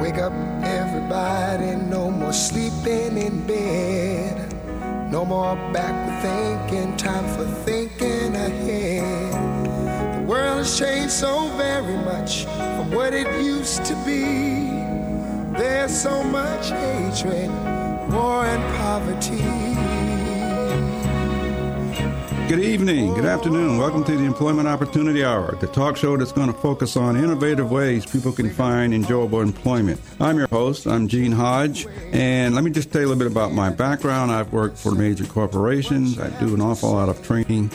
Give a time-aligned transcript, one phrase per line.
[0.00, 0.32] Wake up,
[0.62, 4.52] everybody, no more sleeping in bed.
[5.10, 9.32] No more backward thinking, time for thinking ahead.
[10.20, 14.70] The world has changed so very much from what it used to be.
[15.58, 17.50] There's so much hatred,
[18.12, 19.75] war, and poverty.
[22.48, 23.76] Good evening, good afternoon.
[23.76, 27.72] Welcome to the Employment Opportunity Hour, the talk show that's going to focus on innovative
[27.72, 30.00] ways people can find enjoyable employment.
[30.20, 33.32] I'm your host, I'm Gene Hodge, and let me just tell you a little bit
[33.32, 34.30] about my background.
[34.30, 37.68] I've worked for major corporations, I do an awful lot of training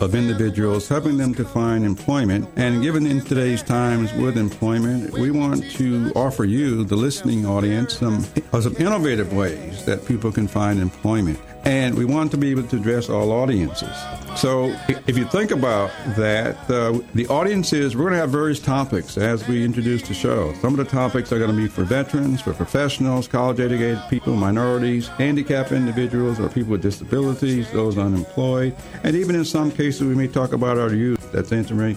[0.00, 2.48] of individuals, helping them to find employment.
[2.56, 7.98] And given in today's times with employment, we want to offer you, the listening audience,
[7.98, 12.64] some, some innovative ways that people can find employment and we want to be able
[12.64, 13.96] to address all audiences.
[14.36, 14.74] So,
[15.06, 19.46] if you think about that, uh, the audiences, we're going to have various topics as
[19.46, 20.52] we introduce the show.
[20.54, 24.34] Some of the topics are going to be for veterans, for professionals, college educated people,
[24.34, 30.14] minorities, handicapped individuals, or people with disabilities, those unemployed, and even in some cases, we
[30.14, 31.96] may talk about our youth that's entering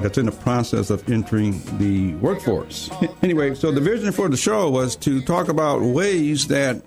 [0.00, 2.90] that's in the process of entering the workforce.
[3.22, 6.82] Anyway, so the vision for the show was to talk about ways that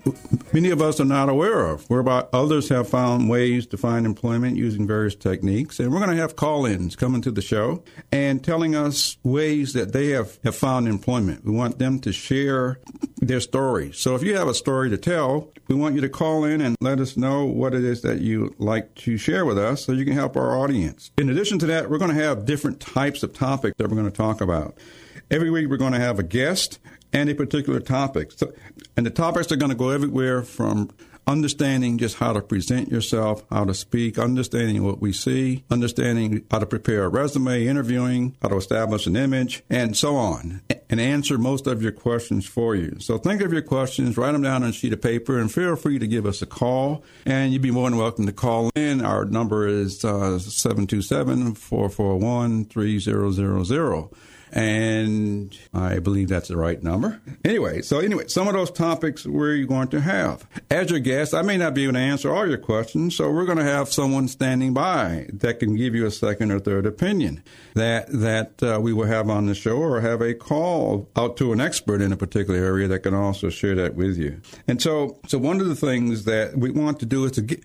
[0.52, 4.54] many of us are not aware of, whereby others have found ways to find employment
[4.54, 5.80] using various techniques.
[5.80, 9.72] And we're going to have call ins coming to the show and telling us ways
[9.72, 11.42] that they have, have found employment.
[11.42, 12.80] We want them to share
[13.16, 13.92] their story.
[13.92, 16.76] So if you have a story to tell, we want you to call in and
[16.80, 20.04] let us know what it is that you like to share with us so you
[20.04, 21.10] can help our audience.
[21.16, 24.10] In addition to that, we're going to have different types of topics that we're going
[24.10, 24.74] to talk about.
[25.30, 26.78] Every week we're going to have a guest
[27.12, 28.32] and a particular topic.
[28.32, 28.54] So,
[28.96, 30.90] and the topics are going to go everywhere from
[31.26, 36.58] understanding just how to present yourself, how to speak, understanding what we see, understanding how
[36.58, 41.36] to prepare a resume, interviewing, how to establish an image, and so on, and answer
[41.36, 42.96] most of your questions for you.
[43.00, 45.76] So think of your questions, write them down on a sheet of paper, and feel
[45.76, 47.04] free to give us a call.
[47.24, 49.04] And you'd be more than welcome to call in.
[49.04, 53.64] Our number is uh, 727 441 3000
[54.56, 57.20] and I believe that's the right number.
[57.44, 60.48] Anyway, so anyway, some of those topics we're going to have.
[60.70, 63.44] As your guest, I may not be able to answer all your questions, so we're
[63.44, 67.42] going to have someone standing by that can give you a second or third opinion
[67.74, 71.52] that that uh, we will have on the show or have a call out to
[71.52, 74.40] an expert in a particular area that can also share that with you.
[74.66, 77.62] And so, so one of the things that we want to do is to get,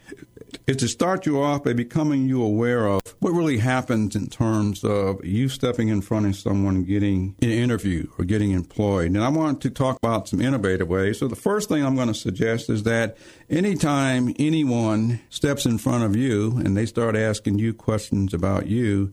[0.67, 4.83] is to start you off by becoming you aware of what really happens in terms
[4.83, 9.07] of you stepping in front of someone getting an interview or getting employed.
[9.07, 11.19] And I want to talk about some innovative ways.
[11.19, 13.17] So the first thing I'm going to suggest is that
[13.49, 19.11] anytime anyone steps in front of you and they start asking you questions about you,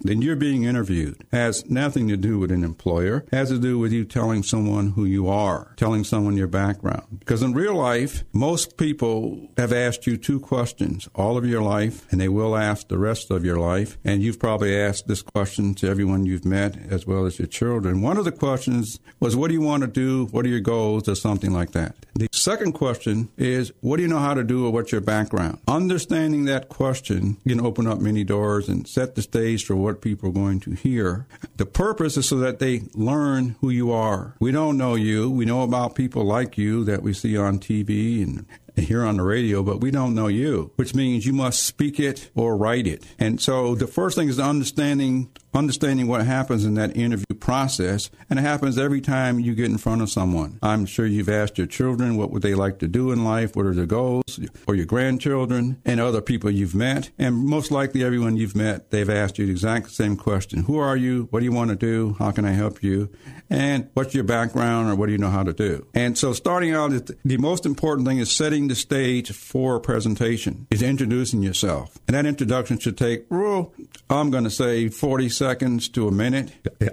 [0.00, 1.24] then you're being interviewed.
[1.32, 3.24] Has nothing to do with an employer.
[3.32, 7.18] Has to do with you telling someone who you are, telling someone your background.
[7.18, 12.06] Because in real life, most people have asked you two questions all of your life,
[12.10, 13.98] and they will ask the rest of your life.
[14.04, 18.02] And you've probably asked this question to everyone you've met, as well as your children.
[18.02, 20.26] One of the questions was, What do you want to do?
[20.26, 21.08] What are your goals?
[21.08, 21.96] Or something like that.
[22.14, 25.58] The second question is, What do you know how to do, or what's your background?
[25.68, 30.28] Understanding that question can open up many doors and set the stage for what people
[30.28, 31.26] are going to hear.
[31.56, 34.34] The purpose is so that they learn who you are.
[34.40, 35.30] We don't know you.
[35.30, 39.22] We know about people like you that we see on TV and here on the
[39.22, 43.04] radio, but we don't know you, which means you must speak it or write it.
[43.18, 48.38] And so the first thing is understanding understanding what happens in that interview process, and
[48.38, 50.58] it happens every time you get in front of someone.
[50.62, 53.66] I'm sure you've asked your children what would they like to do in life, what
[53.66, 58.36] are their goals, or your grandchildren and other people you've met, and most likely everyone
[58.36, 61.28] you've met, they've asked you the exact same question: Who are you?
[61.30, 62.16] What do you want to do?
[62.18, 63.10] How can I help you?
[63.48, 65.86] And what's your background, or what do you know how to do?
[65.94, 66.92] And so, starting out,
[67.24, 72.16] the most important thing is setting the stage for a presentation, is introducing yourself, and
[72.16, 73.72] that introduction should take, well,
[74.08, 76.52] I'm going to say 40 seconds to a minute,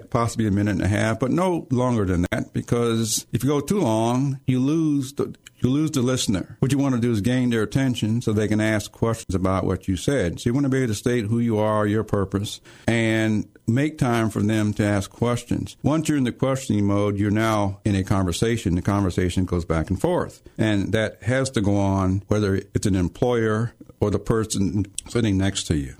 [0.09, 3.59] possibly a minute and a half, but no longer than that because if you go
[3.59, 6.57] too long, you lose the you lose the listener.
[6.59, 9.63] What you want to do is gain their attention so they can ask questions about
[9.63, 10.41] what you said.
[10.41, 13.97] So you want to be able to state who you are, your purpose, and make
[13.97, 15.77] time for them to ask questions.
[15.83, 18.75] Once you're in the questioning mode, you're now in a conversation.
[18.75, 20.41] The conversation goes back and forth.
[20.57, 25.63] And that has to go on whether it's an employer or the person sitting next
[25.65, 25.95] to you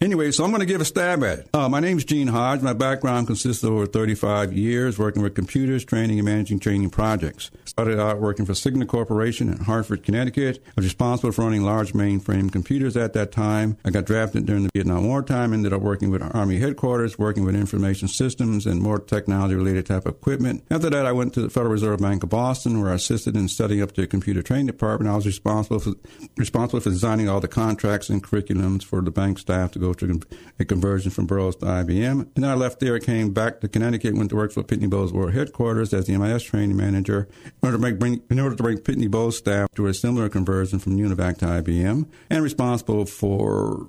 [0.00, 1.48] Anyway, so I'm going to give a stab at it.
[1.54, 2.60] Uh, my name is Gene Hodge.
[2.62, 7.50] My background consists of over 35 years working with computers, training, and managing training projects.
[7.64, 10.62] Started out working for Cigna Corporation in Hartford, Connecticut.
[10.66, 13.76] I was responsible for running large mainframe computers at that time.
[13.84, 17.44] I got drafted during the Vietnam War time, ended up working with Army headquarters, working
[17.44, 20.64] with information systems and more technology related type of equipment.
[20.70, 23.48] After that, I went to the Federal Reserve Bank of Boston, where I assisted in
[23.48, 25.10] setting up the computer training department.
[25.10, 25.94] I was responsible for
[26.36, 30.20] responsible for designing all the contracts and curriculums for the bank staff to go through
[30.58, 32.20] a conversion from Burroughs to IBM.
[32.20, 35.12] And then I left there, came back to Connecticut, went to work for Pitney Bowes
[35.12, 38.62] World Headquarters as the MIS training manager in order to, make, bring, in order to
[38.62, 43.88] bring Pitney Bowes staff to a similar conversion from Univac to IBM, and responsible for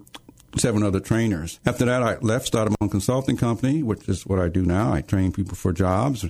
[0.57, 1.59] seven other trainers.
[1.65, 4.93] After that, I left, started my own consulting company, which is what I do now.
[4.93, 6.25] I train people for jobs.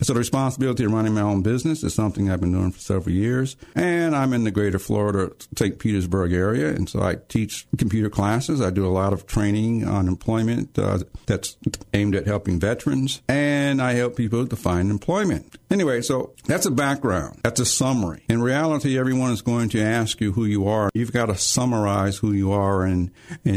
[0.00, 3.14] So the responsibility of running my own business is something I've been doing for several
[3.14, 3.56] years.
[3.74, 5.78] And I'm in the greater Florida, St.
[5.78, 6.68] Petersburg area.
[6.68, 8.60] And so I teach computer classes.
[8.60, 11.56] I do a lot of training on employment uh, that's
[11.94, 13.22] aimed at helping veterans.
[13.28, 15.56] And I help people to find employment.
[15.70, 17.40] Anyway, so that's a background.
[17.42, 18.24] That's a summary.
[18.28, 20.90] In reality, everyone is going to ask you who you are.
[20.94, 23.10] You've got to summarize who you are in,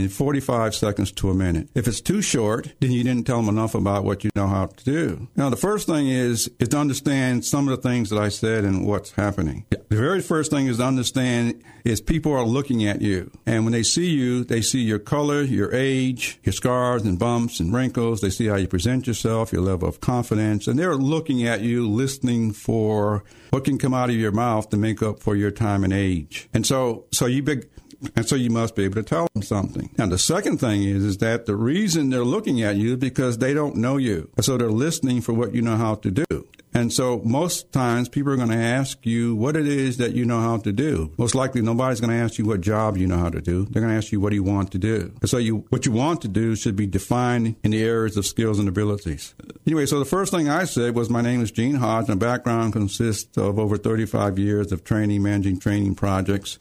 [0.06, 1.68] in 45 seconds to a minute.
[1.74, 4.68] If it's too short, then you didn't tell them enough about what you know how
[4.68, 5.28] to do.
[5.36, 8.64] Now, the first thing is, is to understand some of the things that I said
[8.64, 9.66] and what's happening.
[9.70, 13.32] The very first thing is to understand is people are looking at you.
[13.46, 17.60] And when they see you, they see your color, your age, your scars and bumps
[17.60, 18.22] and wrinkles.
[18.22, 21.90] They see how you present yourself, your level of confidence, and they're looking at you,
[21.90, 25.84] listening for what can come out of your mouth to make up for your time
[25.84, 26.50] and age.
[26.54, 27.70] And so, so you big,
[28.16, 29.90] and so you must be able to tell them something.
[29.98, 33.38] Now, the second thing is, is that the reason they're looking at you is because
[33.38, 34.30] they don't know you.
[34.42, 36.48] So they're listening for what you know how to do.
[36.76, 40.26] And so most times people are going to ask you what it is that you
[40.26, 41.10] know how to do.
[41.18, 43.64] Most likely nobody's going to ask you what job you know how to do.
[43.64, 45.14] They're going to ask you what do you want to do.
[45.24, 48.60] So you, what you want to do should be defined in the areas of skills
[48.60, 49.34] and abilities.
[49.66, 52.10] Anyway, so the first thing I said was my name is Gene Hodge.
[52.10, 56.60] My background consists of over 35 years of training, managing training projects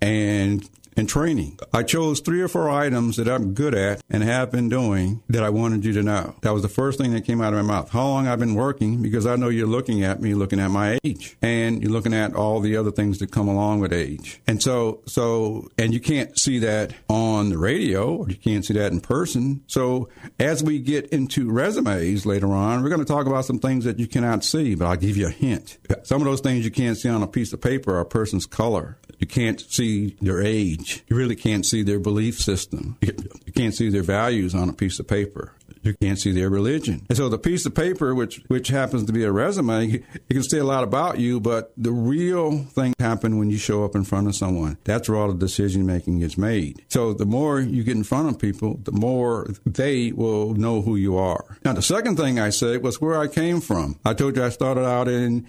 [0.00, 1.58] and and training.
[1.72, 5.42] I chose three or four items that I'm good at and have been doing that
[5.42, 6.34] I wanted you to know.
[6.42, 7.90] That was the first thing that came out of my mouth.
[7.90, 10.98] How long I've been working because I know you're looking at me, looking at my
[11.04, 14.40] age, and you're looking at all the other things that come along with age.
[14.46, 18.74] And so, so, and you can't see that on the radio or you can't see
[18.74, 19.62] that in person.
[19.66, 23.84] So as we get into resumes later on, we're going to talk about some things
[23.84, 25.78] that you cannot see, but I'll give you a hint.
[26.04, 28.46] Some of those things you can't see on a piece of paper are a person's
[28.46, 28.98] color.
[29.18, 31.02] You can't see their age.
[31.08, 32.96] You really can't see their belief system.
[33.00, 35.52] You can't see their values on a piece of paper.
[35.84, 37.06] You can't see their religion.
[37.08, 40.42] And so the piece of paper, which which happens to be a resume, it can
[40.42, 44.04] say a lot about you, but the real thing happens when you show up in
[44.04, 44.78] front of someone.
[44.84, 46.82] That's where all the decision making is made.
[46.88, 50.96] So the more you get in front of people, the more they will know who
[50.96, 51.58] you are.
[51.64, 53.98] Now the second thing I said was where I came from.
[54.04, 55.46] I told you I started out in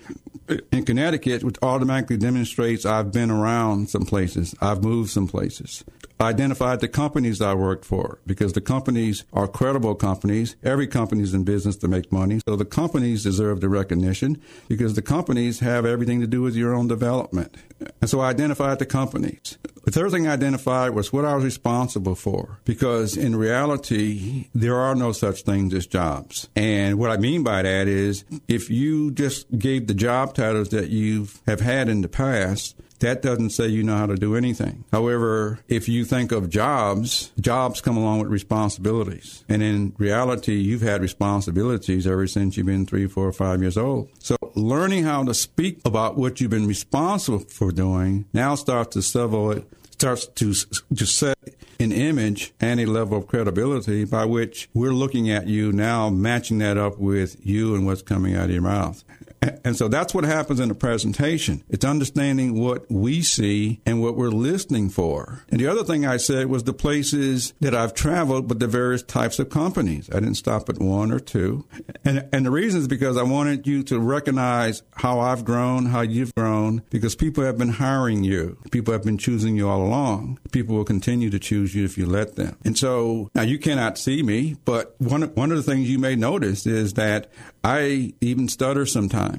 [0.72, 4.54] in Connecticut, which automatically demonstrates I've been around some places.
[4.62, 5.84] I've moved some places.
[6.20, 10.56] I identified the companies I worked for because the companies are credible companies.
[10.64, 12.40] Every company is in business to make money.
[12.48, 16.74] So the companies deserve the recognition because the companies have everything to do with your
[16.74, 17.56] own development.
[18.02, 19.60] And so I identified the companies.
[19.84, 24.76] The third thing I identified was what I was responsible for because in reality, there
[24.76, 26.50] are no such things as jobs.
[26.56, 30.90] And what I mean by that is if you just gave the job titles that
[30.90, 34.86] you have had in the past, that doesn't say you know how to do anything.
[34.92, 39.44] However, if you think of jobs, jobs come along with responsibilities.
[39.50, 44.10] And in reality, you've had responsibilities ever since you've been three, four, five years old.
[44.20, 49.02] So learning how to speak about what you've been responsible for doing now starts to
[49.02, 50.54] settle it starts to
[50.94, 51.38] to set
[51.80, 56.58] an image and a level of credibility by which we're looking at you now, matching
[56.60, 59.04] that up with you and what's coming out of your mouth.
[59.66, 61.64] And so that's what happens in a presentation.
[61.70, 65.44] It's understanding what we see and what we're listening for.
[65.50, 69.02] And the other thing I said was the places that I've traveled, with the various
[69.02, 70.10] types of companies.
[70.12, 71.66] I didn't stop at one or two.
[72.04, 76.02] And, and the reason is because I wanted you to recognize how I've grown, how
[76.02, 78.58] you've grown, because people have been hiring you.
[78.70, 80.40] People have been choosing you all along.
[80.52, 82.56] People will continue to choose you if you let them.
[82.64, 86.16] And so now you cannot see me, but one, one of the things you may
[86.16, 87.32] notice is that
[87.64, 89.35] I even stutter sometimes.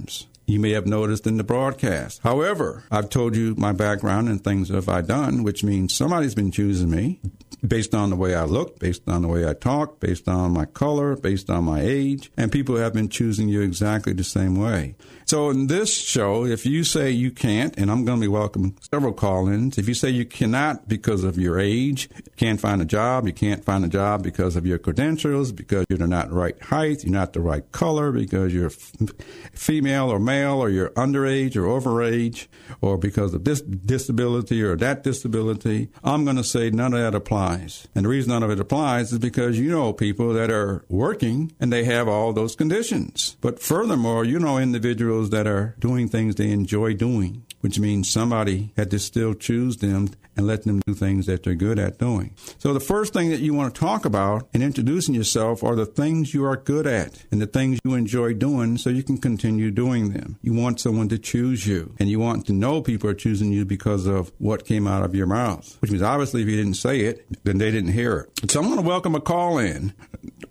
[0.49, 2.21] You may have noticed in the broadcast.
[2.23, 6.53] However, I've told you my background and things that I've done, which means somebody's been
[6.53, 7.21] choosing me.
[7.67, 10.65] based on the way I look, based on the way I talk, based on my
[10.65, 14.95] color, based on my age, and people have been choosing you exactly the same way.
[15.26, 18.78] So in this show, if you say you can't, and I'm going to be welcoming
[18.92, 23.26] several call-ins, if you say you cannot because of your age, can't find a job,
[23.26, 27.02] you can't find a job because of your credentials, because you're not the right height,
[27.02, 32.47] you're not the right color, because you're female or male, or you're underage or overage,
[32.80, 37.16] or because of this disability or that disability, I'm going to say none of that
[37.16, 37.88] applies.
[37.97, 41.50] And the reason none of it applies is because you know people that are working
[41.59, 43.37] and they have all those conditions.
[43.40, 48.08] But furthermore, you know individuals individuals that are doing things they enjoy doing, which means
[48.08, 51.99] somebody had to still choose them and let them do things that they're good at
[51.99, 52.32] doing.
[52.58, 55.85] So the first thing that you want to talk about in introducing yourself are the
[55.85, 59.73] things you are good at and the things you enjoy doing so you can continue
[59.73, 60.38] doing them.
[60.42, 63.64] You want someone to choose you and you want to know people are choosing you
[63.64, 67.00] because of what came out of your mouth, which means obviously if you didn't say
[67.00, 68.49] it, then they didn't hear it.
[68.49, 69.92] So I'm going to welcome a call in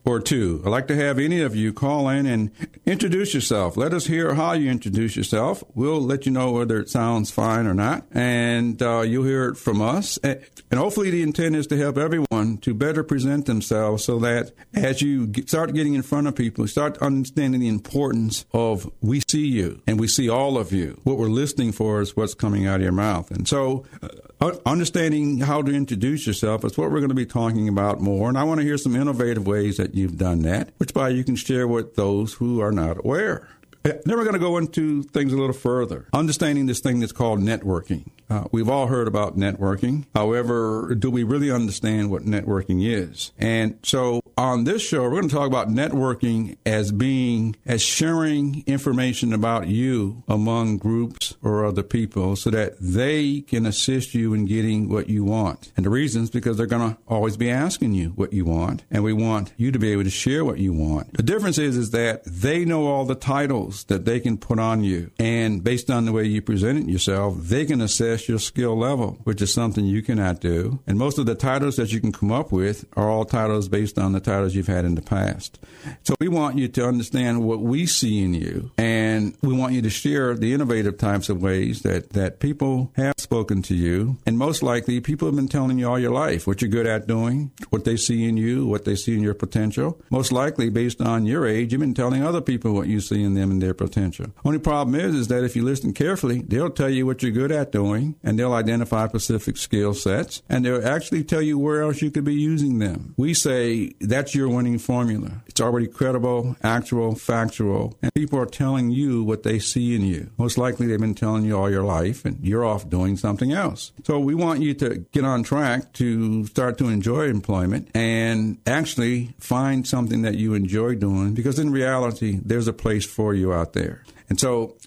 [0.03, 0.62] or two.
[0.65, 2.51] I'd like to have any of you call in and
[2.86, 3.77] introduce yourself.
[3.77, 5.63] Let us hear how you introduce yourself.
[5.74, 9.56] We'll let you know whether it sounds fine or not, and uh, you'll hear it
[9.56, 10.18] from us.
[10.18, 15.02] And hopefully, the intent is to help everyone to better present themselves so that as
[15.02, 19.46] you get, start getting in front of people, start understanding the importance of we see
[19.46, 21.00] you and we see all of you.
[21.04, 23.32] What we're listening for is what's coming out of your mouth.
[23.32, 27.68] And so, uh, understanding how to introduce yourself is what we're going to be talking
[27.68, 28.30] about more.
[28.30, 31.24] And I want to hear some innovative ways that you've done that, which by you
[31.24, 33.48] can share with those who are not aware.
[33.86, 36.08] Then we're going to go into things a little further.
[36.12, 38.08] Understanding this thing that's called networking.
[38.27, 40.06] Uh, we've all heard about networking.
[40.15, 43.32] However, do we really understand what networking is?
[43.38, 48.63] And so on this show, we're going to talk about networking as being, as sharing
[48.65, 54.46] information about you among groups or other people so that they can assist you in
[54.46, 55.72] getting what you want.
[55.77, 58.84] And the reason is because they're going to always be asking you what you want.
[58.89, 61.13] And we want you to be able to share what you want.
[61.13, 64.84] The difference is, is that they know all the titles that they can put on
[64.84, 65.12] you.
[65.20, 69.20] And based on the way you present it yourself, they can assess your skill level,
[69.24, 70.79] which is something you cannot do.
[70.88, 73.98] And most of the titles that you can come up with are all titles based
[73.98, 75.60] on the titles you've had in the past.
[76.03, 78.72] So we want you to understand what we see in you.
[78.77, 83.15] And we want you to share the innovative types of ways that, that people have
[83.17, 84.17] spoken to you.
[84.25, 87.08] And most likely, people have been telling you all your life what you're good at
[87.08, 90.00] doing, what they see in you, what they see in your potential.
[90.10, 93.34] Most likely, based on your age, you've been telling other people what you see in
[93.34, 94.27] them and their potential.
[94.43, 97.51] Only problem is, is that if you listen carefully, they'll tell you what you're good
[97.51, 102.01] at doing, and they'll identify specific skill sets, and they'll actually tell you where else
[102.01, 103.13] you could be using them.
[103.17, 105.43] We say that's your winning formula.
[105.56, 110.30] It's already credible, actual, factual, and people are telling you what they see in you.
[110.38, 113.94] Most likely, they've been telling you all your life, and you're off doing something else.
[114.04, 119.34] So we want you to get on track to start to enjoy employment and actually
[119.40, 123.72] find something that you enjoy doing, because in reality, there's a place for you out
[123.72, 124.04] there.
[124.29, 124.77] And so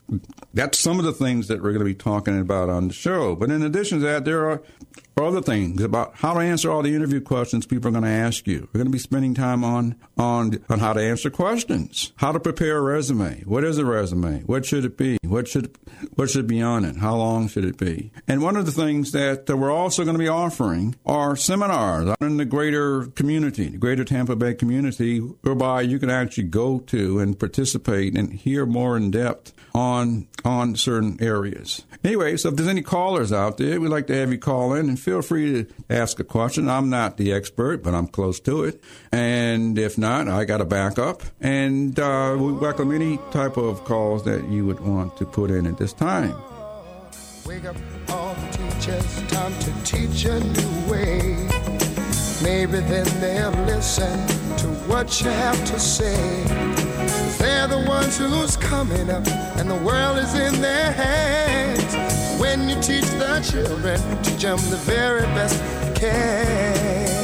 [0.55, 3.37] that's some of the things that we're going to be talking about on the show.
[3.37, 4.63] But in addition to that, there are
[5.27, 8.47] other things about how to answer all the interview questions people are going to ask
[8.47, 8.69] you.
[8.73, 12.41] We're going to be spending time on on on how to answer questions, how to
[12.41, 13.43] prepare a resume.
[13.45, 14.43] What is a resume?
[14.43, 15.19] What should it be?
[15.23, 15.77] What should
[16.15, 16.97] what should be on it?
[16.97, 18.13] How long should it be?
[18.27, 22.37] And one of the things that we're also going to be offering are seminars in
[22.37, 27.39] the greater community, the greater Tampa Bay community, whereby you can actually go to and
[27.39, 29.28] participate and hear more in depth
[29.75, 31.85] on on certain areas.
[32.05, 34.89] Anyway, so if there's any callers out there, we'd like to have you call in
[34.89, 36.69] and feel free to ask a question.
[36.69, 38.83] I'm not the expert, but I'm close to it.
[39.13, 41.23] And if not, I got a backup.
[41.41, 45.67] And uh, we welcome any type of calls that you would want to put in
[45.67, 46.35] at this time.
[47.47, 47.77] Wake up
[48.09, 51.58] all the teachers, time to teach a new way.
[52.49, 54.27] Maybe then they'll listen
[54.57, 56.17] to what you have to say.
[57.37, 59.27] They're the ones who's coming up,
[59.59, 62.41] and the world is in their hands.
[62.41, 67.18] When you teach the children, teach them the very best you can.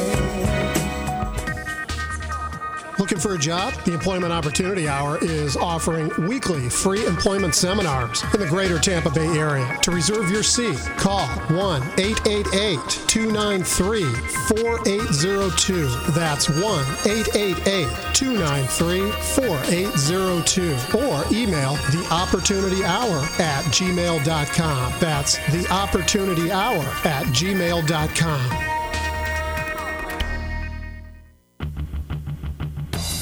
[2.98, 3.74] Looking for a job?
[3.84, 9.26] The Employment Opportunity Hour is offering weekly free employment seminars in the greater Tampa Bay
[9.36, 9.78] area.
[9.82, 15.88] To reserve your seat, call 1 888 293 4802.
[16.12, 20.96] That's 1 888 293 4802.
[20.96, 24.92] Or email the Opportunity Hour at gmail.com.
[25.00, 28.73] That's the Opportunity Hour at gmail.com.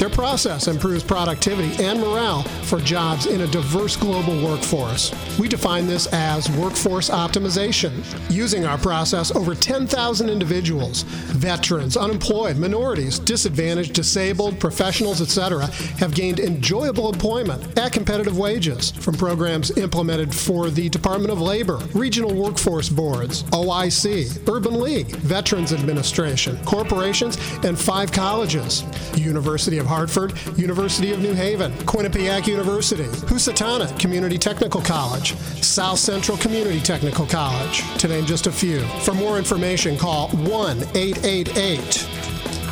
[0.00, 5.12] Their process improves productivity and morale for jobs in a diverse global workforce.
[5.38, 7.92] We define this as workforce optimization.
[8.30, 15.66] Using our process, over 10,000 individuals, veterans, unemployed, minorities, disadvantaged, disabled, professionals, etc.,
[15.98, 21.76] have gained enjoyable employment at competitive wages from programs implemented for the Department of Labor,
[21.92, 28.82] regional workforce boards, OIC, Urban League, Veterans Administration, corporations, and five colleges
[29.14, 36.38] University of Hartford, University of New Haven, Quinnipiac University, Housatonic Community Technical College, South Central
[36.38, 38.80] Community Technical College, to name just a few.
[39.04, 42.06] For more information, call 1 888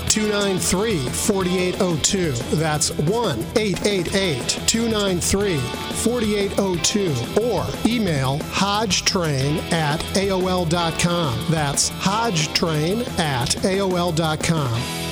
[0.08, 2.32] 293 4802.
[2.56, 7.42] That's 1 888 293 4802.
[7.42, 11.46] Or email hodgetrain at AOL.com.
[11.50, 15.07] That's hodgetrain at AOL.com.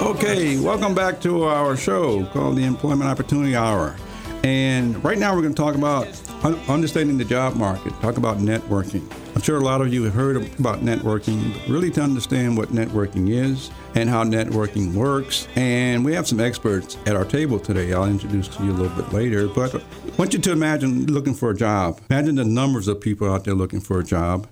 [0.00, 3.96] Okay, welcome back to our show called the Employment Opportunity Hour.
[4.44, 6.08] And right now we're going to talk about
[6.44, 9.08] un- understanding the job market, talk about networking.
[9.34, 12.68] I'm sure a lot of you have heard about networking, but really to understand what
[12.70, 15.46] networking is and how networking works.
[15.54, 17.92] And we have some experts at our table today.
[17.92, 19.46] I'll introduce to you a little bit later.
[19.46, 19.80] But I
[20.18, 22.00] want you to imagine looking for a job.
[22.10, 24.48] Imagine the numbers of people out there looking for a job.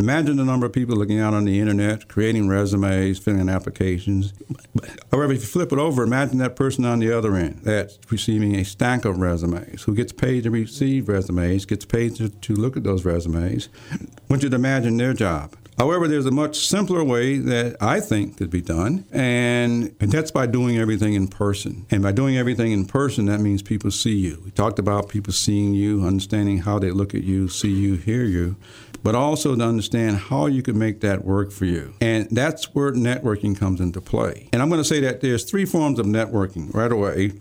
[0.00, 4.32] Imagine the number of people looking out on the internet, creating resumes, filling in applications.
[5.12, 8.56] However, if you flip it over, imagine that person on the other end that's receiving
[8.56, 12.78] a stack of resumes, who gets paid to receive resumes, gets paid to, to look
[12.78, 13.68] at those resumes.
[14.30, 15.54] Want you to imagine their job.
[15.76, 20.30] However, there's a much simpler way that I think could be done, and, and that's
[20.30, 21.86] by doing everything in person.
[21.90, 24.42] And by doing everything in person, that means people see you.
[24.44, 28.24] We talked about people seeing you, understanding how they look at you, see you, hear
[28.24, 28.56] you,
[29.02, 31.94] but also to understand how you can make that work for you.
[32.00, 34.48] And that's where networking comes into play.
[34.52, 37.32] And I'm going to say that there's three forms of networking right away.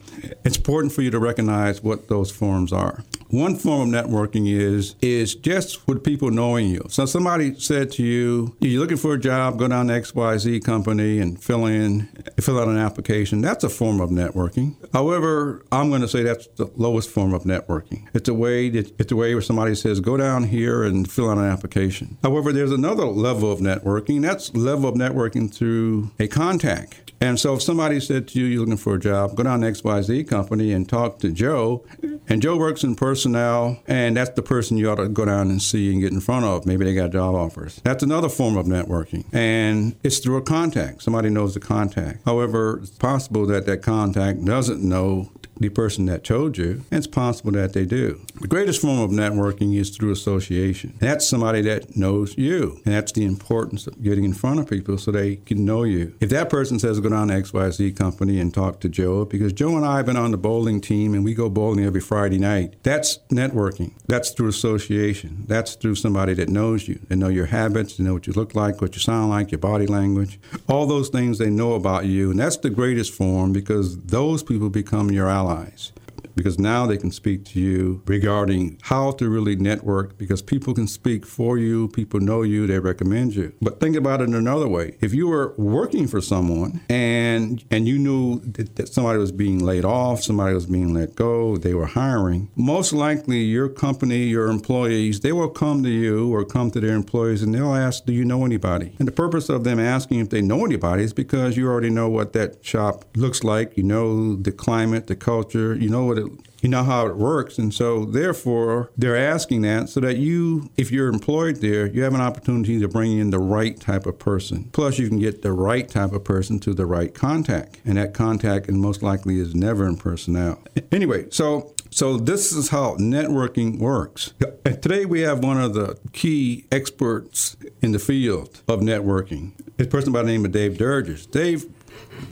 [0.43, 3.03] It's important for you to recognize what those forms are.
[3.29, 6.85] One form of networking is is just with people knowing you.
[6.89, 9.59] So somebody said to you, "You're looking for a job.
[9.59, 12.09] Go down to XYZ company and fill in,
[12.41, 14.75] fill out an application." That's a form of networking.
[14.93, 18.07] However, I'm going to say that's the lowest form of networking.
[18.15, 21.29] It's a way that, it's a way where somebody says, "Go down here and fill
[21.29, 24.21] out an application." However, there's another level of networking.
[24.21, 27.09] That's level of networking through a contact.
[27.21, 29.67] And so if somebody said to you, you're looking for a job, go down to
[29.67, 31.83] XYZ company and talk to Joe.
[32.29, 35.61] And Joe works in personnel, and that's the person you ought to go down and
[35.61, 36.65] see and get in front of.
[36.65, 37.81] Maybe they got job offers.
[37.83, 39.25] That's another form of networking.
[39.33, 41.03] And it's through a contact.
[41.03, 42.19] Somebody knows the contact.
[42.25, 47.07] However, it's possible that that contact doesn't know the person that told you, and it's
[47.07, 48.21] possible that they do.
[48.39, 50.93] The greatest form of networking is through association.
[50.99, 54.97] That's somebody that knows you, and that's the importance of getting in front of people
[54.97, 56.15] so they can know you.
[56.21, 59.75] If that person says go down to XYZ company and talk to Joe, because Joe
[59.75, 62.75] and I have been on the bowling team and we go bowling every Friday night,
[62.83, 63.93] that's networking.
[64.07, 65.43] That's through association.
[65.47, 66.99] That's through somebody that knows you.
[67.09, 69.59] They know your habits, they know what you look like, what you sound like, your
[69.59, 73.99] body language, all those things they know about you, and that's the greatest form because
[74.01, 75.91] those people become your allies allies
[76.39, 80.87] because now they can speak to you regarding how to really network because people can
[80.87, 83.51] speak for you, people know you, they recommend you.
[83.61, 84.95] But think about it another way.
[85.01, 89.59] If you were working for someone and and you knew that, that somebody was being
[89.59, 94.47] laid off, somebody was being let go, they were hiring, most likely your company, your
[94.47, 98.13] employees, they will come to you or come to their employees and they'll ask, "Do
[98.13, 101.57] you know anybody?" And the purpose of them asking if they know anybody is because
[101.57, 105.89] you already know what that shop looks like, you know the climate, the culture, you
[105.89, 106.28] know what it
[106.61, 107.57] you know how it works.
[107.57, 112.13] And so, therefore, they're asking that so that you, if you're employed there, you have
[112.13, 114.69] an opportunity to bring in the right type of person.
[114.71, 117.79] Plus, you can get the right type of person to the right contact.
[117.85, 120.61] And that contact, and most likely, is never in personnel.
[120.91, 124.33] Anyway, so so this is how networking works.
[124.63, 129.53] And today we have one of the key experts in the field of networking.
[129.79, 131.29] A person by the name of Dave Durgis.
[131.29, 131.65] Dave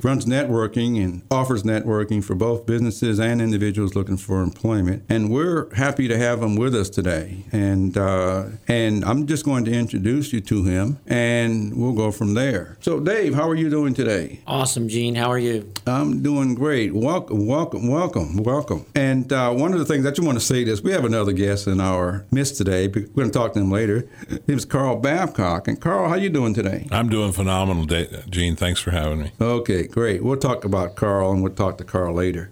[0.03, 5.03] runs networking and offers networking for both businesses and individuals looking for employment.
[5.09, 7.43] And we're happy to have him with us today.
[7.51, 12.33] And uh, and I'm just going to introduce you to him, and we'll go from
[12.33, 12.77] there.
[12.81, 14.41] So, Dave, how are you doing today?
[14.47, 15.15] Awesome, Gene.
[15.15, 15.71] How are you?
[15.85, 16.93] I'm doing great.
[16.93, 18.85] Welcome, welcome, welcome, welcome.
[18.95, 21.31] And uh, one of the things I just want to say is we have another
[21.31, 22.87] guest in our midst today.
[22.87, 24.07] We're going to talk to him later.
[24.27, 25.67] His name's Carl Babcock.
[25.67, 26.87] And Carl, how are you doing today?
[26.91, 27.85] I'm doing phenomenal,
[28.29, 28.55] Gene.
[28.55, 29.31] Thanks for having me.
[29.39, 30.23] Okay, great.
[30.23, 32.49] We'll talk about Carl, and we'll talk to Carl later.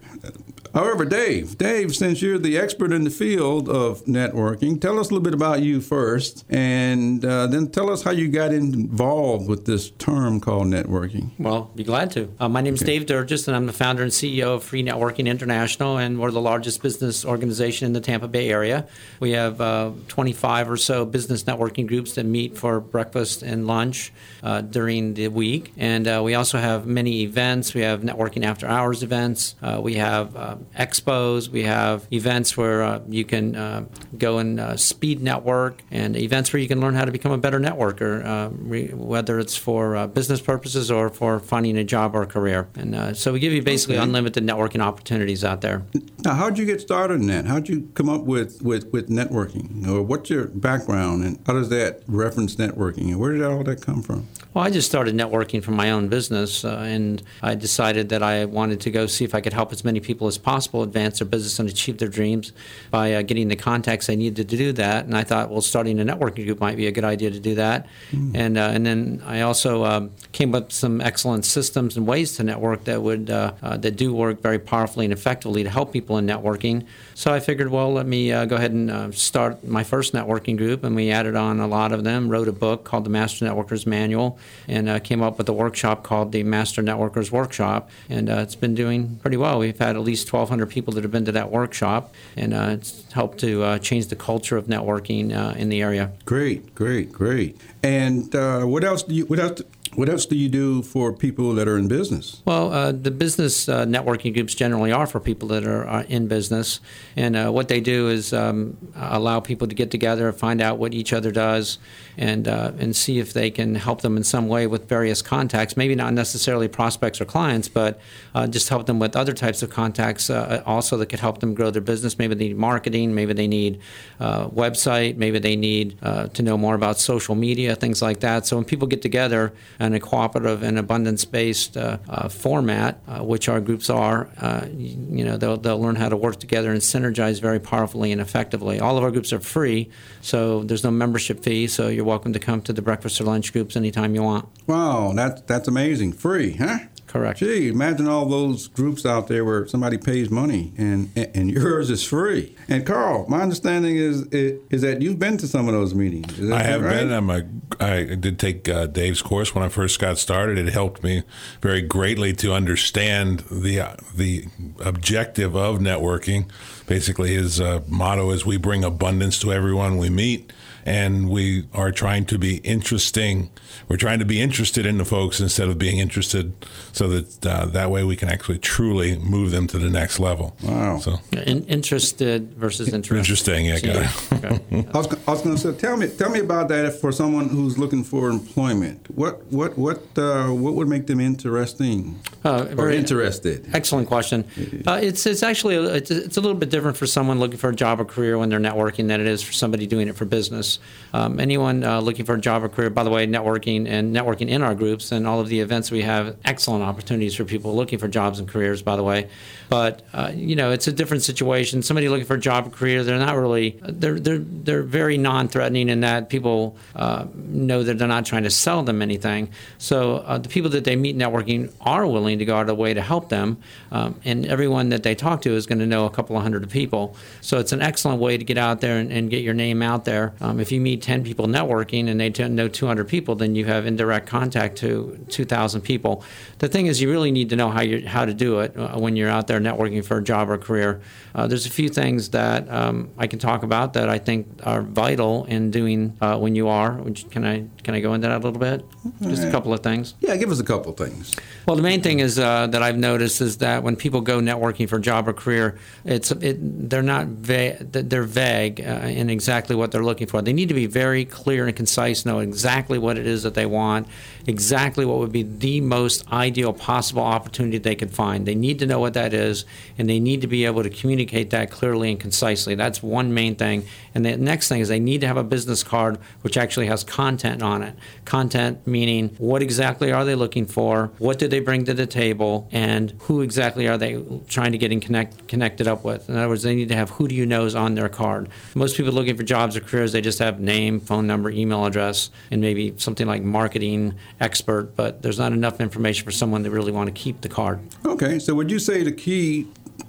[0.74, 5.14] However, Dave, Dave, since you're the expert in the field of networking, tell us a
[5.14, 9.66] little bit about you first, and uh, then tell us how you got involved with
[9.66, 11.30] this term called networking.
[11.38, 12.32] Well, be glad to.
[12.38, 12.98] Uh, my name is okay.
[12.98, 16.40] Dave Durgis, and I'm the founder and CEO of Free Networking International, and we're the
[16.40, 18.86] largest business organization in the Tampa Bay area.
[19.20, 24.12] We have uh, 25 or so business networking groups that meet for breakfast and lunch
[24.42, 27.74] uh, during the week, and uh, we also have many events.
[27.74, 29.54] We have networking after hours events.
[29.62, 30.36] Uh, we have
[30.78, 31.48] expos.
[31.48, 33.84] We have events where uh, you can uh,
[34.16, 37.38] go and uh, speed network, and events where you can learn how to become a
[37.38, 42.14] better networker, uh, re- whether it's for uh, business purposes or for finding a job
[42.14, 42.68] or a career.
[42.74, 44.04] And uh, so we give you basically okay.
[44.04, 45.84] unlimited networking opportunities out there.
[46.24, 47.46] Now, how'd you get started in that?
[47.46, 49.86] How'd you come up with, with, with networking?
[49.86, 53.08] Or what's your background, and how does that reference networking?
[53.08, 54.28] And where did all that come from?
[54.56, 58.80] Well, I just started networking for my own business, and I decided that I wanted
[58.80, 61.58] to go see if I could help as many people as possible advance their business
[61.58, 62.54] and achieve their dreams
[62.90, 65.04] by uh, getting the contacts they needed to do that.
[65.04, 67.56] And I thought, well, starting a networking group might be a good idea to do
[67.56, 67.86] that.
[68.12, 68.34] Mm.
[68.34, 72.36] And uh, and then I also um, came up with some excellent systems and ways
[72.36, 75.92] to network that would uh, uh that do work very powerfully and effectively to help
[75.92, 76.86] people in networking.
[77.14, 80.56] So I figured, well, let me uh, go ahead and uh, start my first networking
[80.56, 82.30] group, and we added on a lot of them.
[82.30, 84.38] Wrote a book called the Master Networkers Manual,
[84.68, 89.16] and came up with a workshop called the Master Networkers Workshop, and it's been doing
[89.22, 89.58] pretty well.
[89.58, 93.10] We've had at least 1,200 people that have been to that workshop, and uh, it's
[93.12, 96.12] helped to uh, change the culture of networking uh, in the area.
[96.24, 97.60] Great, great, great.
[97.82, 99.26] And uh, what else do you?
[99.26, 99.62] What else?
[99.94, 102.42] What else do you do for people that are in business?
[102.44, 106.28] Well, uh, the business uh, networking groups generally are for people that are, are in
[106.28, 106.80] business.
[107.16, 110.92] And uh, what they do is um, allow people to get together, find out what
[110.92, 111.78] each other does,
[112.16, 115.76] and, uh, and see if they can help them in some way with various contacts.
[115.76, 118.00] Maybe not necessarily prospects or clients, but
[118.34, 121.54] uh, just help them with other types of contacts uh, also that could help them
[121.54, 122.18] grow their business.
[122.18, 123.80] Maybe they need marketing, maybe they need
[124.20, 128.46] website, maybe they need to know more about social media, things like that.
[128.46, 133.48] So when people get together, in a cooperative and abundance-based uh, uh, format, uh, which
[133.48, 137.40] our groups are, uh, you know, they'll, they'll learn how to work together and synergize
[137.40, 138.80] very powerfully and effectively.
[138.80, 139.88] All of our groups are free,
[140.22, 143.52] so there's no membership fee, so you're welcome to come to the breakfast or lunch
[143.52, 144.48] groups anytime you want.
[144.66, 146.12] Wow, that's, that's amazing.
[146.12, 146.78] Free, huh?
[147.06, 147.38] Correct.
[147.38, 152.04] Gee, imagine all those groups out there where somebody pays money and and yours is
[152.04, 152.54] free.
[152.68, 156.50] And Carl, my understanding is is that you've been to some of those meetings.
[156.50, 156.98] I have right?
[156.98, 157.12] been.
[157.12, 157.42] I'm a,
[157.80, 160.58] I did take uh, Dave's course when I first got started.
[160.58, 161.22] It helped me
[161.62, 164.46] very greatly to understand the uh, the
[164.84, 166.50] objective of networking.
[166.86, 170.52] Basically, his uh, motto is "We bring abundance to everyone we meet."
[170.86, 173.50] And we are trying to be interesting.
[173.88, 176.54] We're trying to be interested in the folks instead of being interested,
[176.92, 180.56] so that uh, that way we can actually truly move them to the next level.
[180.62, 180.98] Wow!
[180.98, 183.18] So in, interested versus interesting.
[183.18, 183.80] Interesting, yeah.
[183.80, 184.32] Got it.
[184.44, 184.86] Okay.
[184.94, 187.78] I was, was going to say, tell me, tell me about that for someone who's
[187.78, 189.10] looking for employment.
[189.10, 193.68] What, what, what, uh, what would make them interesting uh, or interested?
[193.74, 194.44] Excellent question.
[194.86, 197.70] Uh, it's it's actually a, it's, it's a little bit different for someone looking for
[197.70, 200.24] a job or career when they're networking than it is for somebody doing it for
[200.24, 200.75] business.
[201.12, 204.48] Um, anyone uh, looking for a job or career, by the way, networking and networking
[204.48, 207.98] in our groups and all of the events we have, excellent opportunities for people looking
[207.98, 209.28] for jobs and careers, by the way.
[209.68, 211.82] But uh, you know, it's a different situation.
[211.82, 215.88] Somebody looking for a job or career, they're not really they're they're they're very non-threatening
[215.88, 219.50] in that people uh, know that they're not trying to sell them anything.
[219.78, 222.74] So uh, the people that they meet networking are willing to go out of the
[222.74, 223.58] way to help them,
[223.90, 226.68] um, and everyone that they talk to is going to know a couple of hundred
[226.70, 227.16] people.
[227.40, 230.04] So it's an excellent way to get out there and, and get your name out
[230.04, 230.34] there.
[230.40, 233.86] Um, if you meet 10 people networking and they know 200 people, then you have
[233.86, 236.22] indirect contact to 2,000 people.
[236.58, 238.98] The thing is, you really need to know how you how to do it uh,
[238.98, 241.00] when you're out there networking for a job or career.
[241.34, 244.82] Uh, there's a few things that um, I can talk about that I think are
[244.82, 246.92] vital in doing uh, when you are.
[246.92, 248.84] Which, Can I can I go into that a little bit?
[249.22, 250.14] Just a couple of things.
[250.20, 251.36] Yeah, give us a couple of things.
[251.66, 254.88] Well, the main thing is uh, that I've noticed is that when people go networking
[254.88, 256.56] for a job or career, it's it,
[256.90, 260.42] they're not va- they're vague uh, in exactly what they're looking for.
[260.42, 263.66] They need to be very clear and concise, know exactly what it is that they
[263.66, 264.08] want,
[264.46, 268.46] exactly what would be the most ideal possible opportunity they could find.
[268.46, 269.64] They need to know what that is,
[269.98, 272.74] and they need to be able to communicate that clearly and concisely.
[272.74, 273.86] That's one main thing.
[274.14, 277.04] And the next thing is they need to have a business card which actually has
[277.04, 277.94] content on it.
[278.24, 282.68] Content meaning what exactly are they looking for, what do they bring to the table,
[282.72, 286.28] and who exactly are they trying to get in connect, connected up with.
[286.28, 288.48] In other words, they need to have who do you knows on their card.
[288.74, 292.30] Most people looking for jobs or careers, they just have name, phone number, email address,
[292.50, 296.92] and maybe something like marketing expert, but there's not enough information for someone to really
[296.92, 297.80] want to keep the card.
[298.04, 299.66] Okay, so would you say the key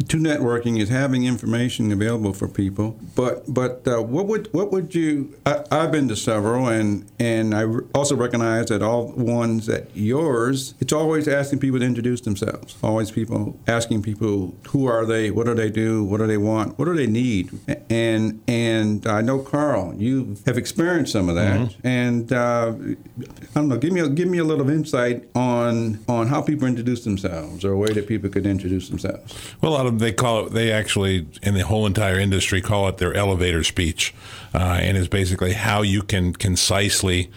[0.07, 2.97] to networking is having information available for people.
[3.15, 5.37] But but uh, what would what would you?
[5.45, 10.75] I, have been to several, and and I also recognize that all ones that yours,
[10.79, 12.77] it's always asking people to introduce themselves.
[12.83, 16.77] Always people asking people who are they, what do they do, what do they want,
[16.77, 17.57] what do they need,
[17.89, 21.87] and and I know Carl, you have experienced some of that, mm-hmm.
[21.87, 23.77] and uh, I don't know.
[23.77, 27.73] Give me a, give me a little insight on on how people introduce themselves, or
[27.73, 29.35] a way that people could introduce themselves.
[29.61, 30.53] Well, lot of them they call it.
[30.53, 34.13] They actually in the whole entire industry call it their elevator speech,
[34.53, 37.29] uh, and is basically how you can concisely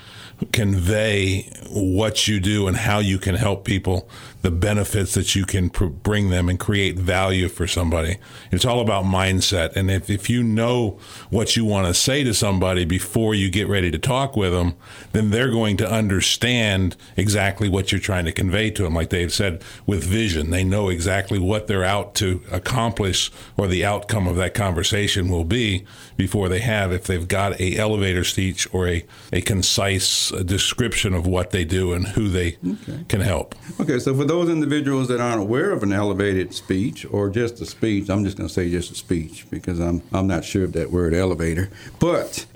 [0.52, 4.08] convey what you do and how you can help people,
[4.42, 8.16] the benefits that you can pr- bring them and create value for somebody.
[8.50, 9.76] It's all about mindset.
[9.76, 10.98] And if, if you know
[11.28, 14.74] what you want to say to somebody before you get ready to talk with them,
[15.12, 18.94] then they're going to understand exactly what you're trying to convey to them.
[18.94, 23.84] Like they've said, with vision, they know exactly what they're out to accomplish or the
[23.84, 25.84] outcome of that conversation will be
[26.16, 31.26] before they have, if they've got a elevator speech or a, a concise description of
[31.26, 33.04] what they do and who they okay.
[33.08, 33.54] can help.
[33.80, 37.66] Okay, so for those individuals that aren't aware of an elevated speech or just a
[37.66, 40.72] speech, I'm just going to say just a speech because I'm I'm not sure of
[40.74, 42.46] that word elevator, but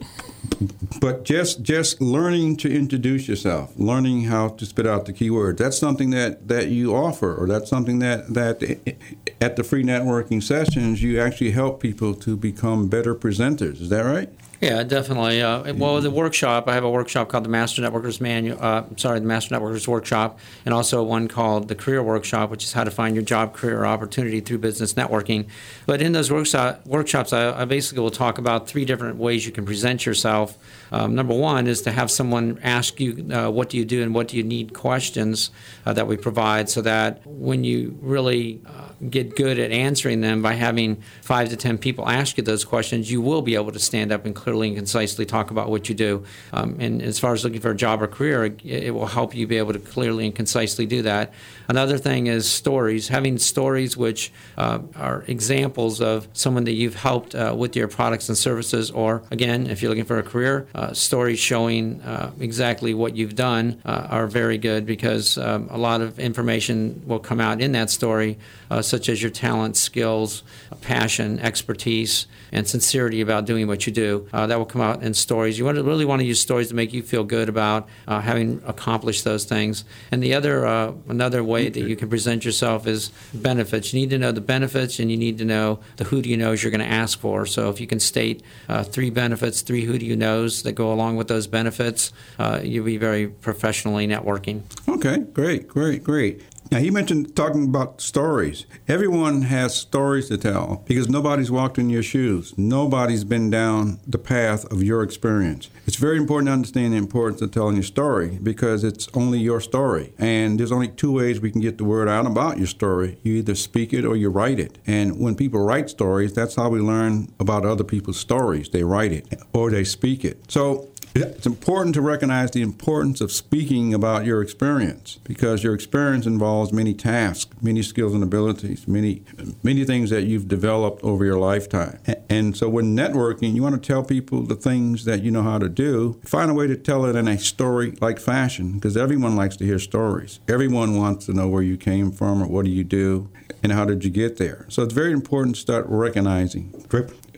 [1.00, 5.58] but just just learning to introduce yourself, learning how to spit out the keywords.
[5.58, 8.96] That's something that, that you offer, or that's something that that
[9.40, 13.80] at the free networking sessions you actually help people to become better presenters.
[13.80, 14.28] Is that right?
[14.60, 15.42] Yeah, definitely.
[15.42, 18.58] Uh, well, the workshop, I have a workshop called the Master Networkers Manual.
[18.60, 22.72] Uh, sorry, the Master Networkers Workshop, and also one called the Career Workshop, which is
[22.72, 25.48] how to find your job, career, opportunity through business networking.
[25.86, 29.52] But in those workshop, workshops, I, I basically will talk about three different ways you
[29.52, 30.56] can present yourself.
[30.94, 34.14] Um, number one is to have someone ask you, uh, what do you do and
[34.14, 35.50] what do you need questions
[35.84, 40.40] uh, that we provide so that when you really uh, get good at answering them
[40.40, 43.80] by having five to ten people ask you those questions, you will be able to
[43.80, 46.24] stand up and clearly and concisely talk about what you do.
[46.52, 49.34] Um, and as far as looking for a job or career, it, it, will help
[49.34, 51.34] you be able to clearly and concisely do that.
[51.68, 57.34] Another thing is stories, having stories which uh, are examples of someone that you've helped
[57.34, 60.92] uh, with your products and services, or again, if you're looking for a career, uh,
[60.92, 66.00] stories showing uh, exactly what you've done uh, are very good because um, a lot
[66.00, 68.38] of information will come out in that story
[68.70, 70.42] uh, such as your talent, skills,
[70.82, 74.28] passion, expertise, and sincerity about doing what you do.
[74.32, 75.58] That will come out in stories.
[75.58, 78.62] You want to really want to use stories to make you feel good about having
[78.66, 79.84] accomplished those things.
[80.10, 80.64] And the other
[81.08, 83.92] another way that you can present yourself is benefits.
[83.92, 86.36] You need to know the benefits, and you need to know the who do you
[86.36, 87.46] knows you're going to ask for.
[87.46, 90.92] So if you can state uh, three benefits, three who do you knows that go
[90.92, 94.62] along with those benefits, uh, you'll be very professionally networking.
[94.88, 96.42] Okay, great, great, great.
[96.70, 98.66] Now, he mentioned talking about stories.
[98.88, 102.54] Everyone has stories to tell because nobody's walked in your shoes.
[102.56, 105.70] Nobody's been down the path of your experience.
[105.86, 109.60] It's very important to understand the importance of telling your story because it's only your
[109.60, 110.14] story.
[110.18, 113.34] And there's only two ways we can get the word out about your story you
[113.34, 114.78] either speak it or you write it.
[114.86, 118.68] And when people write stories, that's how we learn about other people's stories.
[118.68, 120.50] They write it or they speak it.
[120.50, 126.26] So it's important to recognize the importance of speaking about your experience because your experience
[126.26, 129.22] involves many tasks, many skills and abilities, many
[129.62, 131.98] many things that you've developed over your lifetime.
[132.28, 135.58] And so when networking, you want to tell people the things that you know how
[135.58, 136.20] to do.
[136.24, 139.78] Find a way to tell it in a story-like fashion because everyone likes to hear
[139.78, 140.40] stories.
[140.48, 143.28] Everyone wants to know where you came from or what do you do
[143.62, 144.66] and how did you get there.
[144.68, 146.84] So it's very important to start recognizing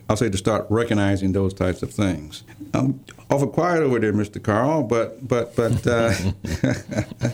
[0.09, 2.43] I'll say to start recognizing those types of things.
[2.73, 4.41] I'm awful quiet over there, Mr.
[4.41, 4.83] Carl.
[4.83, 6.13] But but but uh,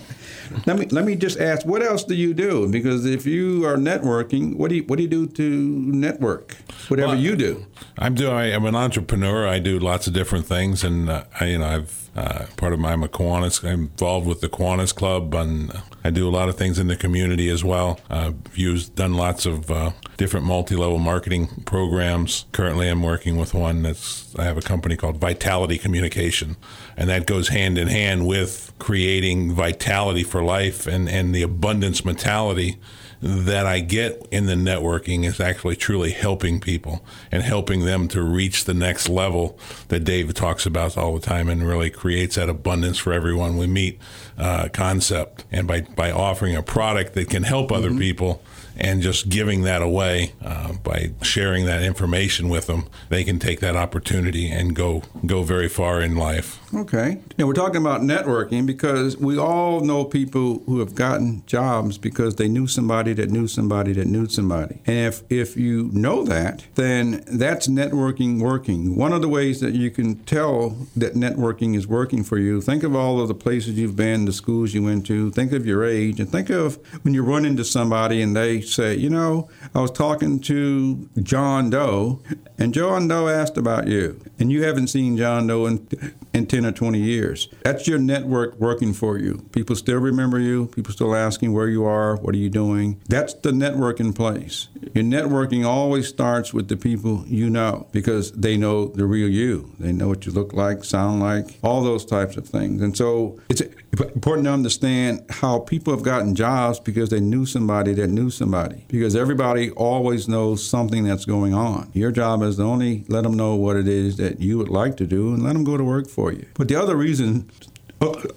[0.65, 2.67] let me let me just ask, what else do you do?
[2.67, 6.55] Because if you are networking, what do you what do you do to network?
[6.87, 7.65] Whatever Well, you do.
[7.97, 8.33] I'm doing.
[8.53, 9.47] I'm an entrepreneur.
[9.47, 12.79] I do lots of different things, and uh, I, you know, I've uh, part of
[12.79, 13.63] my I'm a.
[13.63, 15.71] I'm involved with the Kiwanis Club, and
[16.03, 17.99] I do a lot of things in the community as well.
[18.09, 22.45] I've used, done lots of uh, different multi-level marketing programs.
[22.51, 24.35] Currently, I'm working with one that's.
[24.35, 26.55] I have a company called Vitality Communication,
[26.95, 32.05] and that goes hand in hand with creating vitality for life and and the abundance
[32.05, 32.77] mentality
[33.25, 38.21] that I get in the networking is actually truly helping people and helping them to
[38.21, 39.57] reach the next level
[39.87, 43.65] that Dave talks about all the time and really creates that abundance for everyone we
[43.65, 43.97] meet
[44.37, 45.45] uh, concept.
[45.53, 48.43] And by, by offering a product that can help other people
[48.75, 53.61] and just giving that away uh, by sharing that information with them, they can take
[53.61, 56.59] that opportunity and go go very far in life.
[56.75, 57.19] Okay.
[57.37, 62.35] And we're talking about networking because we all know people who have gotten jobs because
[62.35, 64.79] they knew somebody that knew somebody that knew somebody.
[64.87, 68.95] And if, if you know that, then that's networking working.
[68.95, 72.83] One of the ways that you can tell that networking is working for you, think
[72.83, 75.85] of all of the places you've been, the schools you went to, think of your
[75.85, 79.81] age, and think of when you run into somebody and they say, you know, I
[79.81, 82.21] was talking to John Doe,
[82.57, 85.87] and John Doe asked about you, and you haven't seen John Doe in,
[86.33, 87.49] in 10 or 20 years.
[87.63, 89.45] That's your network working for you.
[89.51, 93.01] People still remember you, people still asking where you are, what are you doing.
[93.07, 94.67] That's the network in place.
[94.93, 99.71] Your networking always starts with the people you know because they know the real you.
[99.79, 102.81] They know what you look like, sound like, all those types of things.
[102.81, 103.61] And so it's
[104.01, 108.85] important to understand how people have gotten jobs because they knew somebody that knew somebody.
[108.87, 111.91] Because everybody always knows something that's going on.
[111.93, 114.97] Your job is to only let them know what it is that you would like
[114.97, 116.45] to do and let them go to work for you.
[116.55, 117.49] But the other reason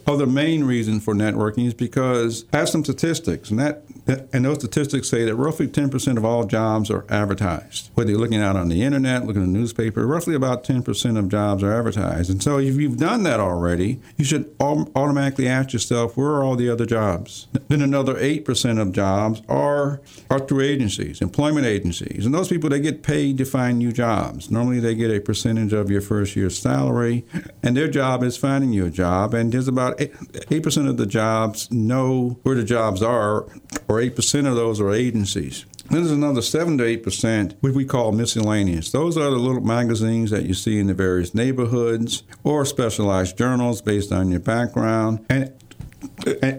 [0.07, 4.59] other main reason for networking is because I have some statistics, and that and those
[4.59, 7.90] statistics say that roughly 10% of all jobs are advertised.
[7.95, 11.29] Whether you're looking out on the internet, looking in the newspaper, roughly about 10% of
[11.29, 12.31] jobs are advertised.
[12.31, 16.57] And so if you've done that already, you should automatically ask yourself, where are all
[16.57, 17.49] the other jobs?
[17.69, 22.81] Then another 8% of jobs are are through agencies, employment agencies, and those people they
[22.81, 24.51] get paid to find new jobs.
[24.51, 27.25] Normally they get a percentage of your first year's salary,
[27.62, 29.35] and their job is finding you a job.
[29.35, 33.47] And there's about eight percent of the jobs know where the jobs are,
[33.88, 35.64] or eight percent of those are agencies.
[35.90, 38.90] Then there's another seven to eight percent, which we call miscellaneous.
[38.90, 43.82] Those are the little magazines that you see in the various neighborhoods, or specialized journals
[43.82, 45.52] based on your background, and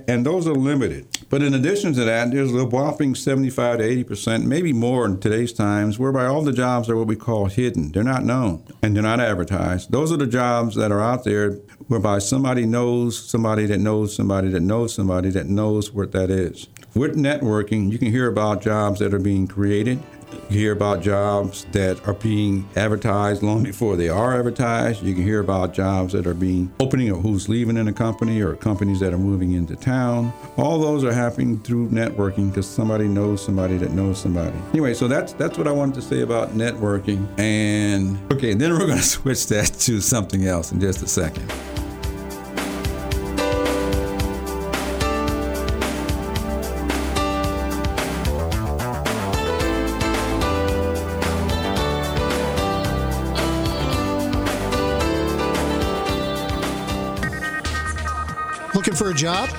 [0.07, 1.07] and those are limited.
[1.29, 5.19] But in addition to that, there's a whopping 75 to 80 percent, maybe more in
[5.19, 7.91] today's times, whereby all the jobs are what we call hidden.
[7.91, 9.91] They're not known and they're not advertised.
[9.91, 11.53] Those are the jobs that are out there
[11.87, 16.67] whereby somebody knows somebody that knows somebody that knows somebody that knows what that is.
[16.97, 20.01] With networking, you can hear about jobs that are being created
[20.49, 25.03] you hear about jobs that are being advertised long before they are advertised.
[25.03, 28.41] You can hear about jobs that are being opening or who's leaving in a company
[28.41, 30.33] or companies that are moving into town.
[30.57, 34.57] All those are happening through networking because somebody knows somebody that knows somebody.
[34.71, 37.27] Anyway, so that's that's what I wanted to say about networking.
[37.39, 41.51] And okay, then we're to switch that to something else in just a second.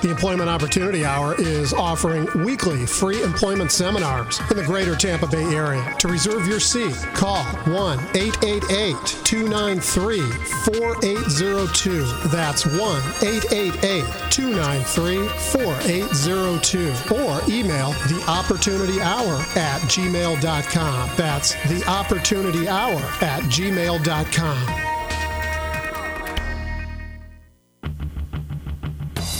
[0.03, 5.45] The Employment Opportunity Hour is offering weekly free employment seminars in the greater Tampa Bay
[5.55, 5.95] area.
[5.99, 12.05] To reserve your seat, call 1 888 293 4802.
[12.29, 17.15] That's 1 888 293 4802.
[17.15, 21.11] Or email the Opportunity Hour at gmail.com.
[21.17, 24.88] That's the Opportunity Hour at gmail.com.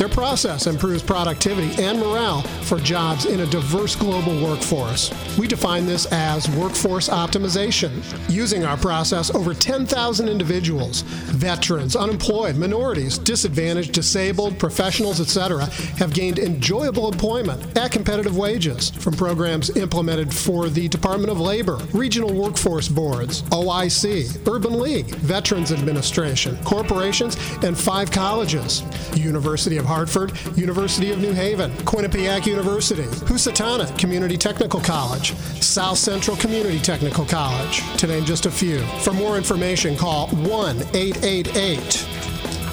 [0.00, 5.12] Their process improves productivity and morale for jobs in a diverse global workforce.
[5.36, 7.90] We define this as workforce optimization.
[8.30, 15.66] Using our process, over 10,000 individuals, veterans, unemployed, minorities, disadvantaged, disabled, professionals, etc.,
[15.98, 21.76] have gained enjoyable employment at competitive wages from programs implemented for the Department of Labor,
[21.92, 28.82] regional workforce boards, OIC, Urban League, Veterans Administration, corporations, and five colleges
[29.14, 36.36] University of Hartford, University of New Haven, Quinnipiac University, Housatonic Community Technical College, South Central
[36.36, 38.78] Community Technical College, to name just a few.
[39.02, 42.06] For more information, call 1 888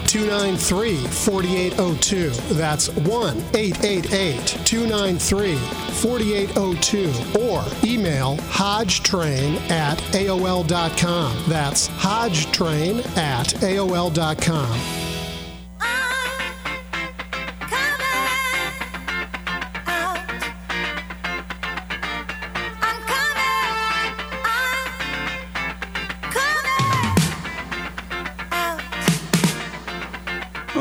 [0.08, 2.30] 293 4802.
[2.54, 7.42] That's 1 888 293 4802.
[7.42, 11.44] Or email hodgetrain at AOL.com.
[11.50, 15.07] That's hodgetrain at AOL.com.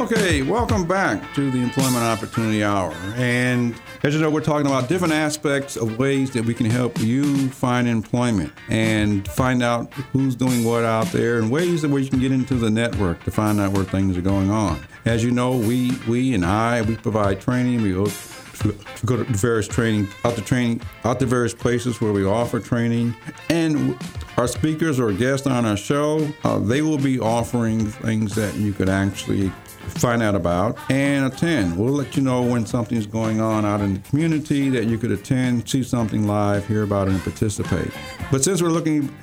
[0.07, 2.93] Okay, welcome back to the Employment Opportunity Hour.
[3.17, 6.97] And as you know, we're talking about different aspects of ways that we can help
[7.01, 12.09] you find employment and find out who's doing what out there and ways that you
[12.09, 14.79] can get into the network to find out where things are going on.
[15.07, 17.83] As you know, we we and I we provide training.
[17.83, 22.61] We go, to various training out the training out to various places where we offer
[22.61, 23.15] training
[23.51, 23.99] and
[24.39, 28.73] our speakers or guests on our show uh, they will be offering things that you
[28.73, 29.53] could actually
[29.87, 31.77] find out about and attend.
[31.77, 35.11] We'll let you know when something's going on out in the community that you could
[35.11, 37.91] attend, see something live, hear about it, and participate.
[38.31, 39.15] But since we're looking,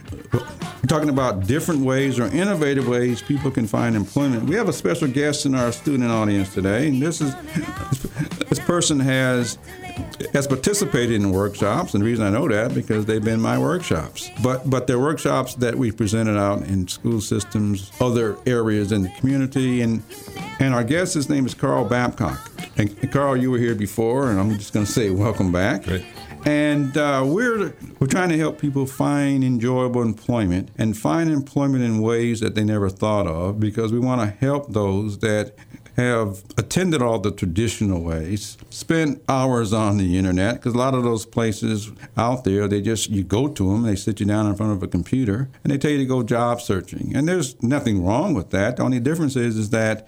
[0.87, 5.07] talking about different ways or innovative ways people can find employment, we have a special
[5.07, 6.87] guest in our student audience today.
[6.87, 7.35] And this is
[8.49, 9.57] this person has
[10.33, 14.29] has participated in workshops, and the reason I know that because they've been my workshops.
[14.41, 19.09] But but they're workshops that we presented out in school systems, other areas in the
[19.19, 20.03] community, and
[20.59, 22.51] and our guest, his name is Carl Babcock.
[22.77, 25.83] And Carl, you were here before, and I'm just going to say welcome back.
[25.83, 26.05] Great.
[26.45, 32.01] And uh, we're we're trying to help people find enjoyable employment and find employment in
[32.01, 35.53] ways that they never thought of because we want to help those that
[35.95, 41.03] have attended all the traditional ways, spent hours on the internet, because a lot of
[41.03, 44.55] those places out there, they just, you go to them, they sit you down in
[44.55, 47.15] front of a computer, and they tell you to go job searching.
[47.15, 48.77] And there's nothing wrong with that.
[48.77, 50.07] The only difference is, is that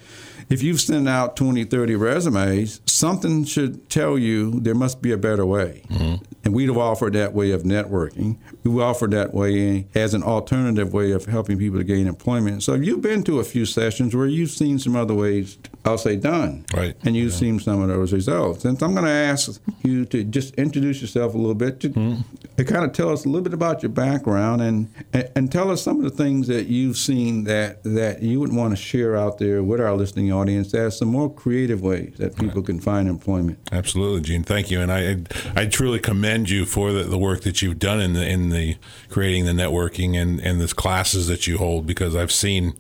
[0.50, 5.18] if you've sent out 20, 30 resumes, something should tell you there must be a
[5.18, 5.84] better way.
[5.90, 6.24] Mm-hmm.
[6.46, 8.38] And we've offered that way of networking.
[8.64, 12.62] We offered that way as an alternative way of helping people to gain employment.
[12.62, 15.98] So if you've been to a few sessions where you've seen some other ways, I'll
[15.98, 16.66] say done.
[16.72, 16.96] Right.
[17.04, 17.40] And you've yeah.
[17.40, 18.64] seen some of those results.
[18.64, 21.90] And so I'm going to ask you to just introduce yourself a little bit, to,
[21.90, 22.22] mm-hmm.
[22.58, 25.72] to kind of tell us a little bit about your background and, and, and tell
[25.72, 29.16] us some of the things that you've seen that, that you would want to share
[29.16, 32.68] out there with our listening audience as some more creative ways that people right.
[32.68, 33.58] can find employment.
[33.72, 34.44] Absolutely, Gene.
[34.44, 34.80] Thank you.
[34.80, 35.24] And I,
[35.56, 38.78] I truly commend you for the, the work that you've done in the, in the
[39.10, 42.76] creating the networking and, and the classes that you hold because I've seen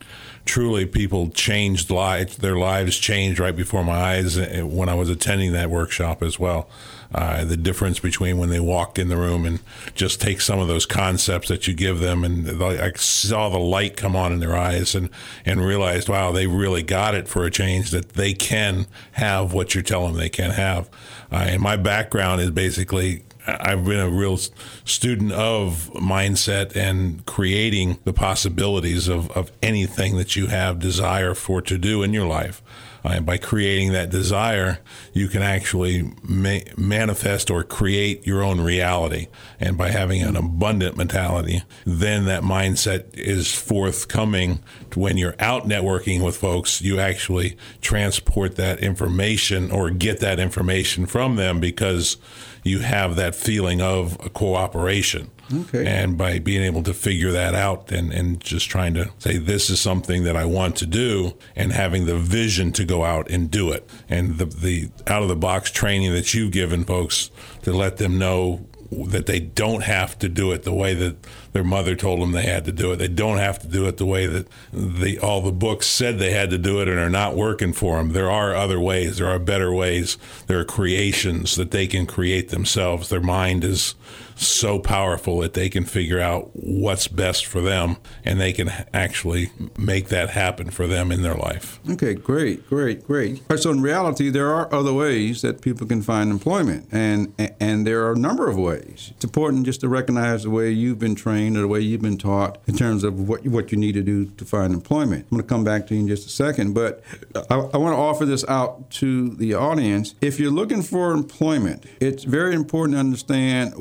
[0.46, 5.10] truly people changed lives, their lives changed right before my eyes eh, when I was
[5.10, 6.70] attending that workshop as well.
[7.14, 9.60] Uh, the difference between when they walked in the room and
[9.94, 13.96] just take some of those concepts that you give them, and I saw the light
[13.96, 15.10] come on in their eyes, and
[15.46, 19.74] and realized, wow, they really got it for a change that they can have what
[19.74, 20.90] you're telling them they can have.
[21.32, 24.38] Uh, and my background is basically I've been a real
[24.86, 31.62] student of mindset and creating the possibilities of, of anything that you have desire for
[31.62, 32.62] to do in your life.
[33.06, 34.80] Uh, by creating that desire,
[35.14, 39.28] you can actually ma- manifest or create your own reality.
[39.60, 44.64] And by having an abundant mentality, then that mindset is forthcoming
[44.96, 46.82] when you're out networking with folks.
[46.82, 52.18] You actually transport that information or get that information from them because
[52.66, 55.30] you have that feeling of cooperation.
[55.54, 55.86] Okay.
[55.86, 59.70] And by being able to figure that out and, and just trying to say, this
[59.70, 63.52] is something that I want to do, and having the vision to go out and
[63.52, 63.88] do it.
[64.10, 67.30] And the, the out of the box training that you've given folks
[67.62, 71.18] to let them know that they don't have to do it the way that
[71.56, 72.98] their mother told them they had to do it.
[72.98, 76.34] They don't have to do it the way that the all the books said they
[76.34, 78.12] had to do it and are not working for them.
[78.12, 79.20] There are other ways.
[79.20, 80.18] There are better ways.
[80.48, 83.08] There are creations that they can create themselves.
[83.08, 83.96] Their mind is
[84.36, 89.50] so powerful that they can figure out what's best for them and they can actually
[89.78, 91.80] make that happen for them in their life.
[91.90, 93.42] Okay, great, great, great.
[93.58, 98.06] So in reality, there are other ways that people can find employment, and and there
[98.06, 99.14] are a number of ways.
[99.16, 102.18] It's important just to recognize the way you've been trained or the way you've been
[102.18, 105.26] taught in terms of what what you need to do to find employment.
[105.32, 107.04] I'm going to come back to you in just a second, but
[107.50, 110.16] I, I want to offer this out to the audience.
[110.22, 113.74] If you're looking for employment, it's very important to understand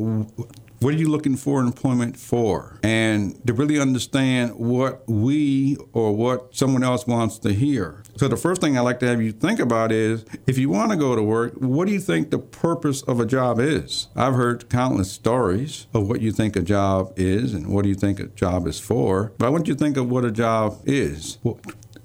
[0.85, 2.79] what are you looking for employment for?
[2.83, 8.03] And to really understand what we or what someone else wants to hear.
[8.17, 10.91] So, the first thing I like to have you think about is if you want
[10.91, 14.09] to go to work, what do you think the purpose of a job is?
[14.15, 17.95] I've heard countless stories of what you think a job is and what do you
[17.95, 19.33] think a job is for.
[19.39, 21.39] But I want you to think of what a job is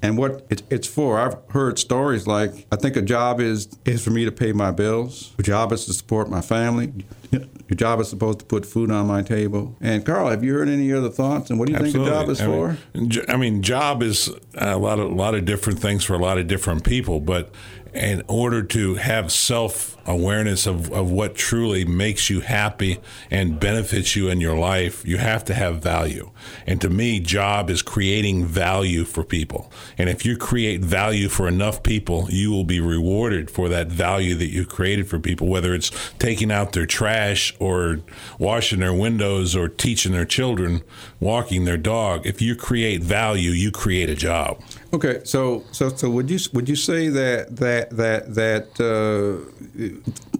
[0.01, 1.19] and what it, it's for.
[1.19, 4.71] I've heard stories like, I think a job is is for me to pay my
[4.71, 5.33] bills.
[5.37, 6.93] A job is to support my family.
[7.31, 9.75] Your job is supposed to put food on my table.
[9.79, 11.51] And Carl, have you heard any other thoughts?
[11.51, 12.09] And what do you Absolutely.
[12.09, 12.77] think a job is I for?
[12.95, 16.17] Mean, I mean, job is a lot of a lot of different things for a
[16.17, 17.19] lot of different people.
[17.19, 17.53] But
[17.93, 24.15] in order to have self awareness of, of what truly makes you happy and benefits
[24.15, 26.31] you in your life, you have to have value.
[26.65, 29.71] And to me, job is creating value for people.
[29.97, 34.35] And if you create value for enough people, you will be rewarded for that value
[34.35, 37.99] that you created for people, whether it's taking out their trash or
[38.39, 40.81] washing their windows or teaching their children,
[41.19, 42.25] walking their dog.
[42.25, 44.59] If you create value, you create a job.
[44.91, 49.45] Okay, so so so would you would you say that that that that uh,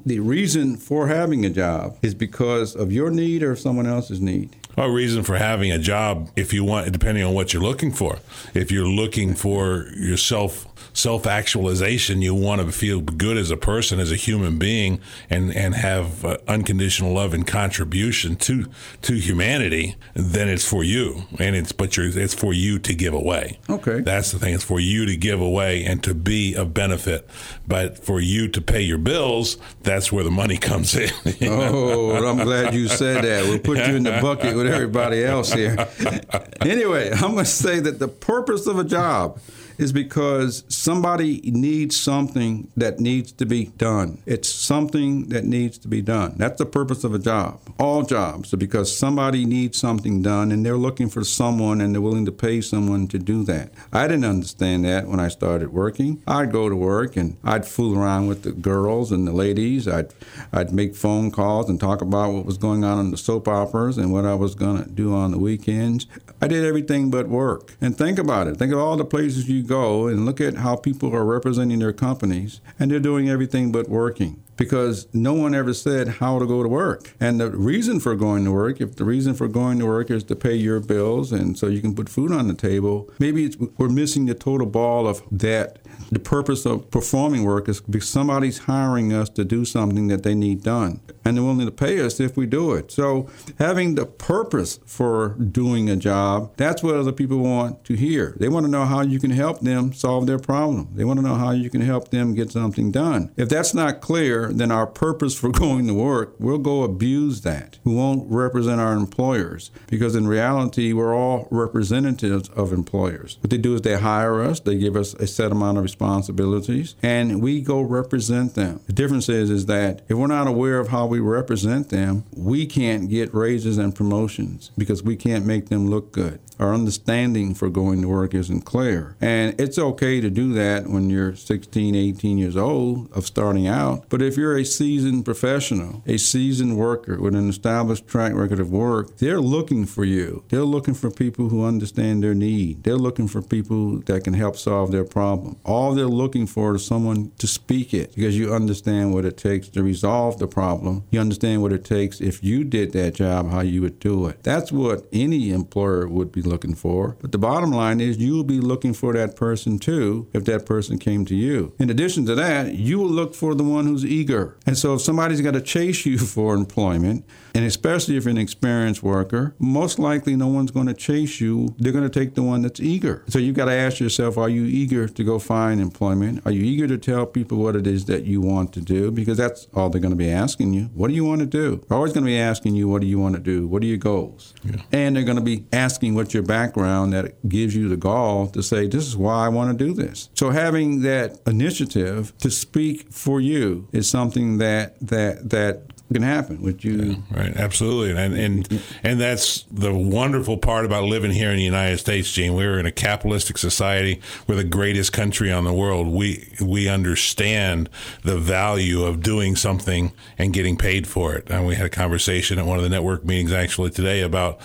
[0.06, 4.56] the reason for having a job is because of your need or someone else's need?
[4.76, 8.18] A reason for having a job, if you want, depending on what you're looking for.
[8.54, 12.22] If you're looking for yourself self actualization.
[12.22, 15.00] You want to feel good as a person, as a human being,
[15.30, 18.68] and and have uh, unconditional love and contribution to
[19.04, 19.96] to humanity.
[20.14, 23.60] Then it's for you, and it's but you're, it's for you to give away.
[23.70, 24.54] Okay, that's the thing.
[24.54, 27.30] It's for you to give away and to be of benefit.
[27.68, 31.12] But for you to pay your bills, that's where the money comes in.
[31.44, 33.46] oh, I'm glad you said that.
[33.46, 35.76] We'll put you in the bucket with everybody else here.
[36.62, 39.40] anyway, I'm going to say that the purpose of a job
[39.80, 44.22] is because somebody needs something that needs to be done.
[44.26, 46.36] It's something that needs to be done.
[46.36, 47.62] That's the purpose of a job.
[47.80, 52.02] All jobs are because somebody needs something done and they're looking for someone and they're
[52.02, 53.72] willing to pay someone to do that.
[53.94, 56.22] I didn't understand that when I started working.
[56.28, 59.88] I'd go to work and I'd fool around with the girls and the ladies.
[59.88, 60.14] I'd
[60.52, 63.98] I'd make phone calls and talk about what was going on in the soap operas
[63.98, 66.06] and what I was going to do on the weekends.
[66.42, 67.78] I did everything but work.
[67.80, 68.58] And think about it.
[68.58, 71.94] Think of all the places you go and look at how people are representing their
[71.94, 76.62] companies, and they're doing everything but working because no one ever said how to go
[76.62, 77.16] to work.
[77.20, 80.26] And the reason for going to work, if the reason for going to work is
[80.26, 83.88] to pay your bills and so you can put food on the table, maybe we're
[83.88, 85.80] missing the total ball of that.
[86.12, 90.36] The purpose of performing work is because somebody's hiring us to do something that they
[90.36, 92.91] need done, and they're willing to pay us if we do it.
[92.91, 93.30] So
[93.60, 98.36] having the purpose for doing a job, that's what other people want to hear.
[98.39, 100.89] They want to know how you can help them solve their problem.
[100.95, 103.32] They want to know how you can help them get something done.
[103.38, 107.78] If that's not clear, then our purpose for going to work, we'll go abuse that.
[107.84, 113.38] We won't represent our employers because in reality, we're all representatives of employers.
[113.41, 116.96] What they do is they hire us, they give us a set amount of responsibilities,
[117.02, 118.80] and we go represent them.
[118.86, 122.66] The difference is, is that if we're not aware of how we represent them, we
[122.66, 127.70] can't get raises and promotions because we can't make them look good our understanding for
[127.70, 129.16] going to work isn't clear.
[129.22, 134.10] And it's okay to do that when you're 16, 18 years old of starting out.
[134.10, 138.72] But if you're a seasoned professional, a seasoned worker with an established track record of
[138.72, 140.44] work, they're looking for you.
[140.50, 142.84] They're looking for people who understand their need.
[142.84, 145.58] They're looking for people that can help solve their problem.
[145.64, 149.68] All they're looking for is someone to speak it because you understand what it takes
[149.70, 151.04] to resolve the problem.
[151.12, 154.44] You understand what it takes if you did that job, how you would do it.
[154.44, 157.18] That's what any employer would be looking for.
[157.22, 161.00] But the bottom line is you'll be looking for that person too if that person
[161.00, 161.74] came to you.
[161.80, 164.58] In addition to that, you will look for the one who's eager.
[164.66, 168.38] And so if somebody's got to chase you for employment, and especially if you're an
[168.38, 171.76] experienced worker, most likely no one's going to chase you.
[171.78, 173.24] They're going to take the one that's eager.
[173.28, 176.41] So you've got to ask yourself, are you eager to go find employment?
[176.45, 179.12] Are you eager to tell people what it is that you want to do?
[179.12, 180.86] Because that's all they're going to be asking you.
[180.93, 181.84] What do you want to do?
[181.88, 183.68] They're always going to be asking you, what do you want to do?
[183.68, 184.54] What are your goals?
[184.64, 184.82] Yeah.
[184.91, 188.64] And they're going to be asking what your background that gives you the gall to
[188.64, 190.30] say, this is why I want to do this.
[190.34, 196.62] So having that initiative to speak for you is something that that that can happen.
[196.62, 197.24] with you?
[197.32, 201.99] Right, absolutely, and and and that's the wonderful part about living here in the United
[201.99, 202.55] States, Gene.
[202.55, 204.22] We're in a capitalistic society.
[204.47, 206.07] We're the greatest country on the world.
[206.07, 207.89] We we understand
[208.24, 211.49] the value of doing something and getting paid for it.
[211.49, 214.60] And we had a conversation at one of the network meetings actually today about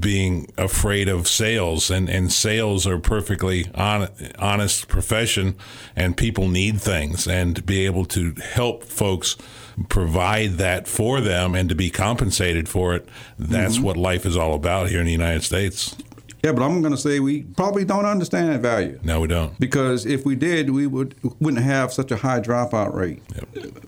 [0.00, 5.56] being afraid of sales, and and sales are perfectly on, honest profession,
[5.96, 9.36] and people need things, and to be able to help folks
[9.88, 13.08] provide that for them and to be compensated for it.
[13.38, 13.84] That's Mm-hmm.
[13.84, 15.96] what life is all about here in the United States.
[16.42, 18.98] Yeah, but I'm going to say we probably don't understand that value.
[19.04, 19.58] No, we don't.
[19.60, 23.22] Because if we did, we would wouldn't have such a high dropout rate.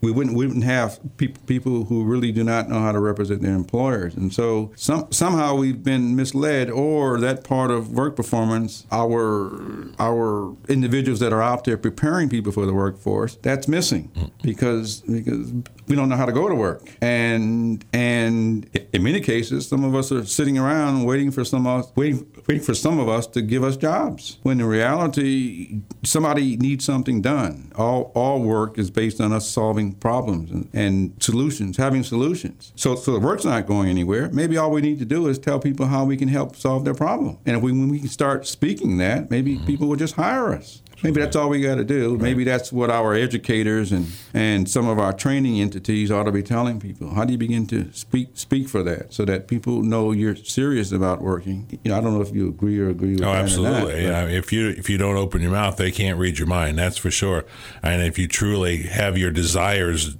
[0.01, 3.41] We wouldn't we wouldn't have people people who really do not know how to represent
[3.41, 8.85] their employers, and so some somehow we've been misled, or that part of work performance,
[8.89, 14.31] our our individuals that are out there preparing people for the workforce, that's missing mm.
[14.41, 15.51] because because
[15.87, 19.93] we don't know how to go to work, and and in many cases, some of
[19.93, 23.27] us are sitting around waiting for some of us waiting waiting for some of us
[23.27, 24.37] to give us jobs.
[24.43, 27.71] When in reality, somebody needs something done.
[27.75, 32.71] All all work is based on us solving problems and, and solutions, having solutions.
[32.75, 34.29] So so the work's not going anywhere.
[34.31, 36.93] Maybe all we need to do is tell people how we can help solve their
[36.93, 37.37] problem.
[37.45, 39.65] And if we when we can start speaking that, maybe mm-hmm.
[39.65, 40.81] people will just hire us.
[41.03, 42.17] Maybe that's all we got to do.
[42.17, 46.41] Maybe that's what our educators and, and some of our training entities ought to be
[46.41, 47.13] telling people.
[47.13, 50.91] How do you begin to speak speak for that so that people know you're serious
[50.91, 51.79] about working?
[51.83, 53.93] You know, I don't know if you agree or agree with Oh, that not, absolutely.
[53.93, 56.77] but- Yeah, if you if you don't open your mouth, they can't read your mind.
[56.79, 57.45] That's for sure.
[57.83, 60.15] And if you truly have your desires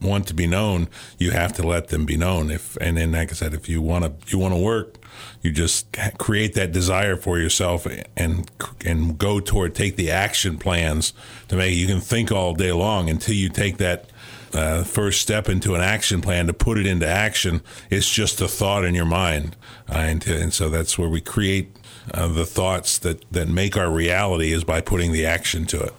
[0.00, 2.50] want to be known, you have to let them be known.
[2.50, 4.96] If and then, like I said, if you want to you want to work,
[5.42, 8.50] you just create that desire for yourself and
[8.84, 11.12] and go toward take the action plans
[11.48, 11.76] to make.
[11.76, 14.06] You can think all day long until you take that.
[14.52, 18.48] Uh, first step into an action plan to put it into action it's just a
[18.48, 19.54] thought in your mind
[19.88, 21.70] uh, and, and so that's where we create
[22.12, 25.94] uh, the thoughts that, that make our reality is by putting the action to it.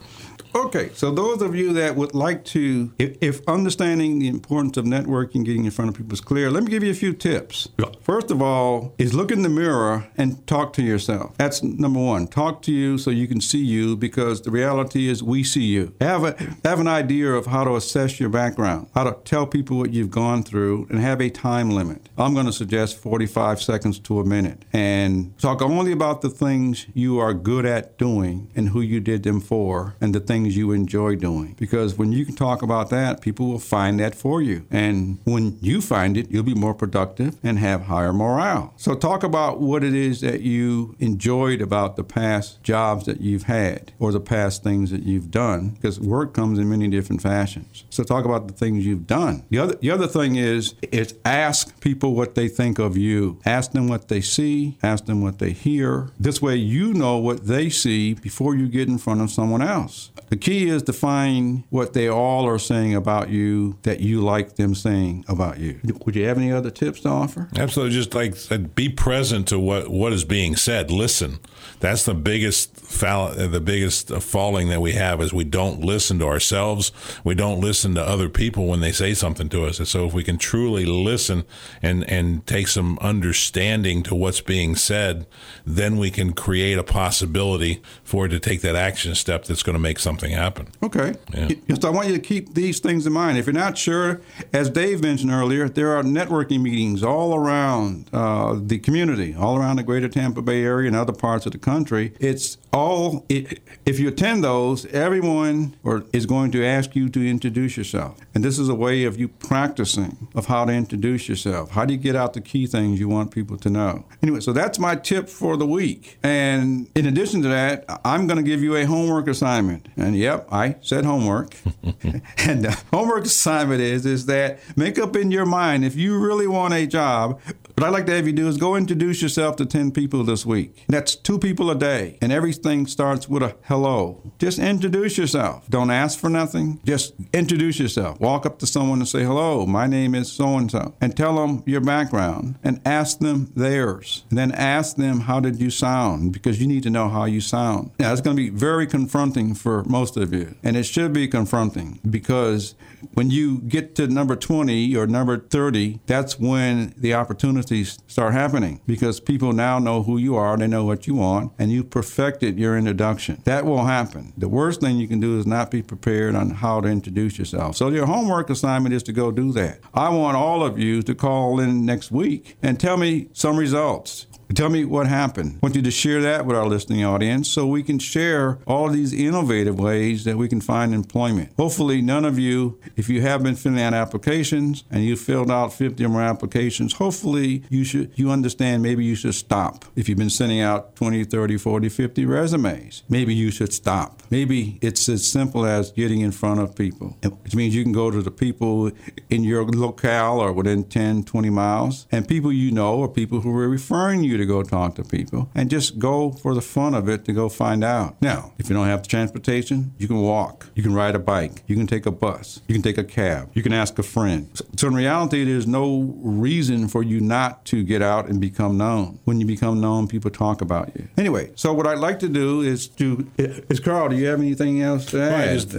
[0.54, 4.86] Okay, so those of you that would like to, if, if understanding the importance of
[4.86, 7.70] networking, getting in front of people is clear, let me give you a few tips.
[8.02, 11.38] First of all, is look in the mirror and talk to yourself.
[11.38, 12.28] That's number one.
[12.28, 15.94] Talk to you so you can see you because the reality is we see you.
[16.02, 16.36] Have a
[16.66, 20.12] have an idea of how to assess your background, how to tell people what you've
[20.12, 22.10] gone through, and have a time limit.
[22.18, 26.88] I'm going to suggest 45 seconds to a minute, and talk only about the things
[26.94, 30.72] you are good at doing and who you did them for, and the things you
[30.72, 31.56] enjoy doing.
[31.58, 34.66] Because when you can talk about that, people will find that for you.
[34.72, 38.74] And when you find it, you'll be more productive and have higher morale.
[38.78, 43.44] So talk about what it is that you enjoyed about the past jobs that you've
[43.44, 45.70] had or the past things that you've done.
[45.70, 47.84] Because work comes in many different fashions.
[47.90, 49.44] So talk about the things you've done.
[49.50, 53.40] The other the other thing is is ask people what they think of you.
[53.46, 56.10] Ask them what they see, ask them what they hear.
[56.20, 60.12] This way you know what they see before you get in front of someone else.
[60.32, 64.56] The key is to find what they all are saying about you that you like
[64.56, 65.82] them saying about you.
[66.06, 67.50] Would you have any other tips to offer?
[67.58, 70.90] Absolutely, just like be present to what, what is being said.
[70.90, 71.40] Listen.
[71.82, 76.28] That's the biggest foul, the biggest falling that we have is we don't listen to
[76.28, 76.92] ourselves.
[77.24, 79.80] We don't listen to other people when they say something to us.
[79.80, 81.44] And so, if we can truly listen
[81.82, 85.26] and and take some understanding to what's being said,
[85.66, 89.76] then we can create a possibility for it to take that action step that's going
[89.76, 90.68] to make something happen.
[90.84, 91.16] Okay.
[91.34, 91.50] Yeah.
[91.82, 93.40] So I want you to keep these things in mind.
[93.40, 94.22] If you're not sure,
[94.54, 99.78] as Dave mentioned earlier, there are networking meetings all around uh, the community, all around
[99.78, 101.71] the greater Tampa Bay area and other parts of the country.
[102.20, 107.78] It's all, if you attend those, everyone or, is going to ask you to introduce
[107.78, 108.18] yourself.
[108.34, 111.72] And this is a way of you practicing of how to introduce yourself.
[111.72, 114.06] How do you get out the key things you want people to know?
[114.24, 116.18] Anyway, so that's my tip for the week.
[116.24, 119.88] And in addition to that, I'm going to give you a homework assignment.
[119.98, 121.56] And yep, I said homework.
[121.84, 126.48] and the homework assignment is is that make up in your mind if you really
[126.48, 127.42] want a job.
[127.76, 130.46] What I'd like to have you do is go introduce yourself to 10 people this
[130.46, 130.84] week.
[130.88, 132.18] That's two people a day.
[132.22, 134.32] And everything starts with a hello.
[134.40, 135.68] Just introduce yourself.
[135.70, 136.80] Don't ask for nothing.
[136.86, 138.20] Just introduce yourself.
[138.20, 140.94] Walk up to someone and say, hello, my name is so and so.
[141.02, 144.24] And tell them your background and ask them theirs.
[144.30, 146.34] And then ask them, how did you sound?
[146.34, 147.92] Because you need to know how you sound.
[148.00, 150.56] Now, it's going to be very confronting for most of you.
[150.64, 152.76] And it should be confronting because
[153.14, 158.82] when you get to number 20 or number 30, that's when the opportunities start happening
[158.86, 162.58] because people now know who you are, they know what you want, and you perfected
[162.58, 163.42] your introduction.
[163.46, 164.34] That will happen.
[164.38, 167.76] The worst thing you can do is not be prepared on how to introduce yourself.
[167.76, 169.80] So your homework assignment is to go do that.
[169.94, 174.28] I want all of you to call in next week and tell me some results.
[174.54, 175.56] Tell me what happened.
[175.56, 178.90] I want you to share that with our listening audience so we can share all
[178.90, 181.54] these innovative ways that we can find employment.
[181.58, 185.74] Hopefully, none of you, if you have been filling out applications and you filled out
[185.74, 189.86] 50 or more applications, hopefully you should you understand maybe you should stop.
[189.96, 194.22] If you've been sending out 20, 30, 40, 50 resumes, maybe you should stop.
[194.30, 198.12] Maybe it's as simple as getting in front of people, which means you can go
[198.12, 198.92] to the people
[199.30, 203.58] in your locale or within 10, 20 miles, and people you know or people who
[203.58, 207.08] are referring you to go talk to people and just go for the fun of
[207.08, 208.22] it to go find out.
[208.22, 211.64] Now, if you don't have the transportation, you can walk, you can ride a bike,
[211.68, 214.50] you can take a bus, you can take a cab, you can ask a friend.
[214.78, 219.20] So, in reality, there's no reason for you not to get out and become known.
[219.26, 221.08] When you become known, people talk about you.
[221.18, 224.10] Anyway, so what I'd like to do is to is Carl.
[224.10, 225.60] Do you have anything else to add?
[225.60, 225.74] Just,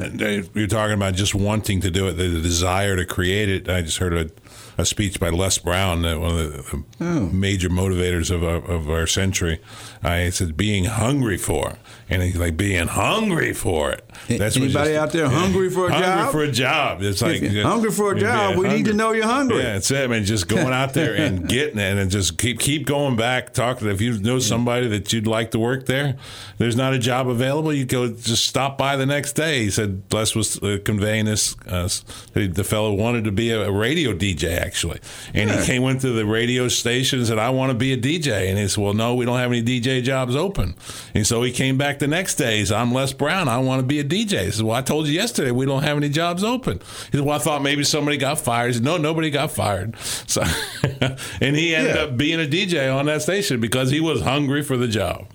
[0.54, 3.68] you're talking about just wanting to do it, the desire to create it.
[3.68, 4.30] I just heard a
[4.78, 7.20] a speech by Les Brown, uh, one of the oh.
[7.28, 9.60] major motivators of our, of our century.
[10.02, 11.78] I said being hungry for,
[12.12, 14.04] and he's like being hungry for it.
[14.28, 16.18] That's anybody out there hungry for a hungry job?
[16.18, 17.02] Hungry for a job.
[17.02, 18.56] It's like hungry for a job.
[18.56, 18.82] We hungry.
[18.82, 19.62] need to know you're hungry.
[19.62, 20.04] Yeah, it's it.
[20.04, 23.54] I mean, just going out there and getting it, and just keep keep going back.
[23.54, 23.88] Talking.
[23.88, 26.16] If you know somebody that you'd like to work there,
[26.58, 27.72] there's not a job available.
[27.72, 29.64] You go just stop by the next day.
[29.64, 31.56] He said Bless was uh, conveying this.
[31.66, 31.88] Uh,
[32.34, 35.00] the fellow wanted to be a, a radio DJ actually,
[35.34, 35.60] and yeah.
[35.60, 38.48] he came went to the radio station and said, "I want to be a DJ."
[38.48, 40.74] And he said, "Well, no, we don't have any DJ jobs open."
[41.14, 42.58] And so he came back the next day.
[42.58, 43.48] He said, "I'm Les Brown.
[43.48, 45.84] I want to be a DJ." He said, "Well, I told you yesterday we don't
[45.84, 46.80] have any jobs open."
[47.10, 49.96] He said, "Well, I thought maybe somebody got fired." He said, "No, nobody got fired."
[50.26, 50.42] So,
[51.40, 52.02] and he ended yeah.
[52.02, 55.26] up being a DJ on that station because he was hungry for the job.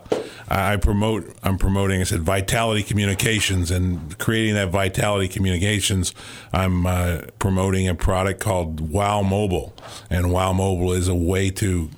[0.49, 1.33] I promote.
[1.45, 2.01] I'm promoting.
[2.01, 2.83] I said Vitality
[3.27, 6.15] Communications and creating that Vitality Communications.
[6.53, 9.75] I'm uh, promoting a product called Wow Mobile,
[10.09, 11.91] and Wow Mobile is a way to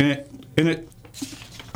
[0.00, 0.88] And it, and it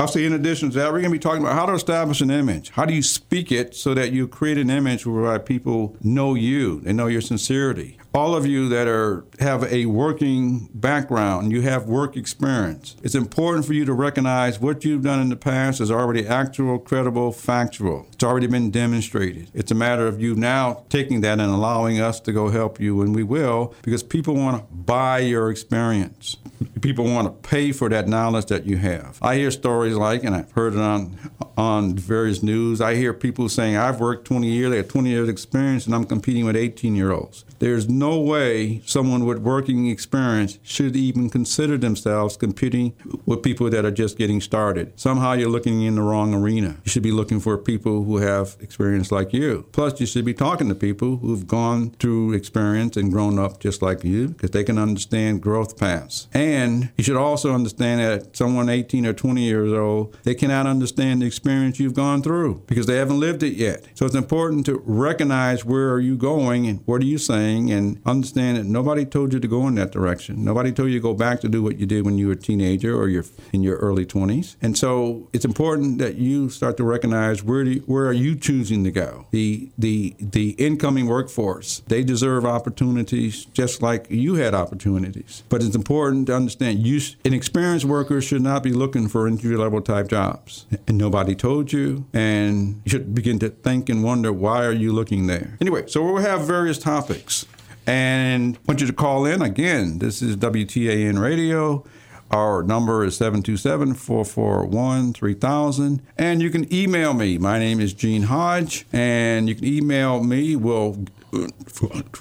[0.00, 2.20] I'll say, in addition to that, we're going to be talking about how to establish
[2.20, 2.70] an image.
[2.70, 6.80] How do you speak it so that you create an image whereby people know you,
[6.80, 7.98] they know your sincerity.
[8.14, 12.96] All of you that are have a working background, you have work experience.
[13.02, 16.78] It's important for you to recognize what you've done in the past is already actual,
[16.78, 18.06] credible, factual.
[18.12, 19.50] It's already been demonstrated.
[19.52, 23.02] It's a matter of you now taking that and allowing us to go help you,
[23.02, 26.38] and we will, because people want to buy your experience.
[26.80, 29.18] People want to pay for that knowledge that you have.
[29.20, 31.18] I hear stories like, and I've heard it on
[31.58, 32.80] on various news.
[32.80, 36.04] I hear people saying, "I've worked 20 years, I have 20 years experience, and I'm
[36.04, 41.76] competing with 18 year olds." There's no way someone with working experience should even consider
[41.76, 42.94] themselves competing
[43.26, 44.98] with people that are just getting started.
[44.98, 46.76] Somehow you're looking in the wrong arena.
[46.84, 49.66] You should be looking for people who have experience like you.
[49.72, 53.82] Plus, you should be talking to people who've gone through experience and grown up just
[53.82, 56.28] like you because they can understand growth paths.
[56.32, 61.22] And you should also understand that someone 18 or 20 years old, they cannot understand
[61.22, 63.86] the experience you've gone through because they haven't lived it yet.
[63.94, 67.87] So it's important to recognize where are you going and what are you saying and
[68.04, 70.44] understand that nobody told you to go in that direction.
[70.44, 72.36] Nobody told you to go back to do what you did when you were a
[72.36, 74.56] teenager or you're in your early 20s.
[74.60, 78.84] And so it's important that you start to recognize where you, where are you choosing
[78.84, 79.26] to go.
[79.30, 85.42] The the the incoming workforce, they deserve opportunities just like you had opportunities.
[85.48, 89.56] But it's important to understand you an experienced worker should not be looking for entry
[89.56, 90.66] level type jobs.
[90.86, 94.92] And nobody told you and you should begin to think and wonder why are you
[94.92, 95.56] looking there.
[95.60, 97.46] Anyway, so we'll have various topics.
[97.88, 99.98] And I want you to call in again.
[99.98, 101.86] This is WTAN Radio.
[102.30, 106.02] Our number is 727 441 3000.
[106.18, 107.38] And you can email me.
[107.38, 108.84] My name is Gene Hodge.
[108.92, 110.54] And you can email me.
[110.54, 111.06] We'll,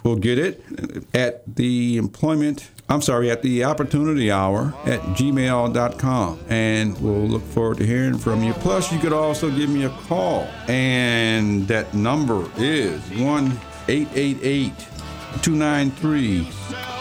[0.05, 0.63] we'll get it
[1.13, 2.69] at the employment.
[2.87, 6.39] I'm sorry, at the opportunity hour at gmail.com.
[6.47, 8.53] And we'll look forward to hearing from you.
[8.53, 10.47] Plus, you could also give me a call.
[10.69, 13.59] And that number is 1
[13.89, 14.96] 888
[15.37, 16.43] 293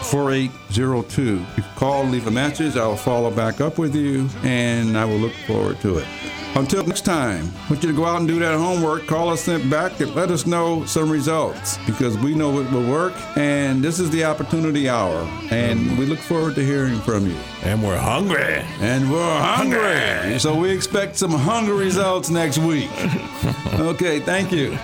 [0.03, 1.45] 4802.
[1.51, 2.77] If You call, leave a message.
[2.77, 6.07] I'll follow back up with you, and I will look forward to it.
[6.55, 9.05] Until next time, I want you to go out and do that homework.
[9.05, 13.13] Call us back and let us know some results because we know it will work.
[13.37, 15.21] And this is the opportunity hour,
[15.51, 17.37] and we look forward to hearing from you.
[17.63, 18.63] And we're hungry.
[18.79, 19.79] And we're hungry.
[19.79, 20.39] Hungry.
[20.47, 22.89] So we expect some hungry results next week.
[23.73, 24.77] okay, thank you.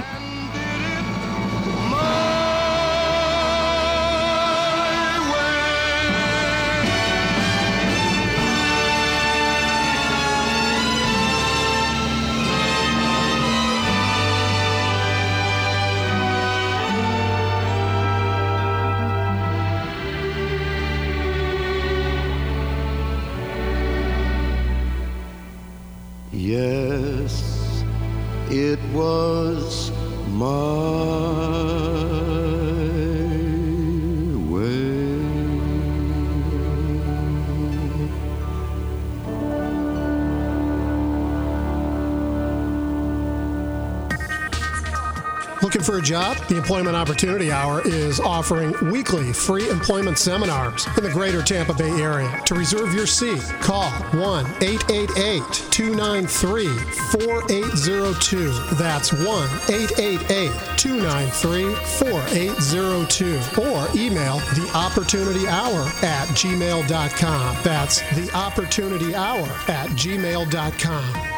[46.03, 46.37] Job?
[46.47, 51.89] The Employment Opportunity Hour is offering weekly free employment seminars in the greater Tampa Bay
[52.01, 52.41] area.
[52.45, 55.41] To reserve your seat, call 1 888
[55.71, 58.51] 293 4802.
[58.75, 63.61] That's 1 888 293 4802.
[63.61, 67.57] Or email the Opportunity Hour at gmail.com.
[67.63, 71.32] That's the Opportunity Hour at gmail.com.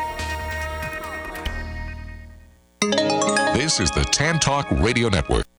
[3.65, 5.44] This is the Tan Talk Radio Network,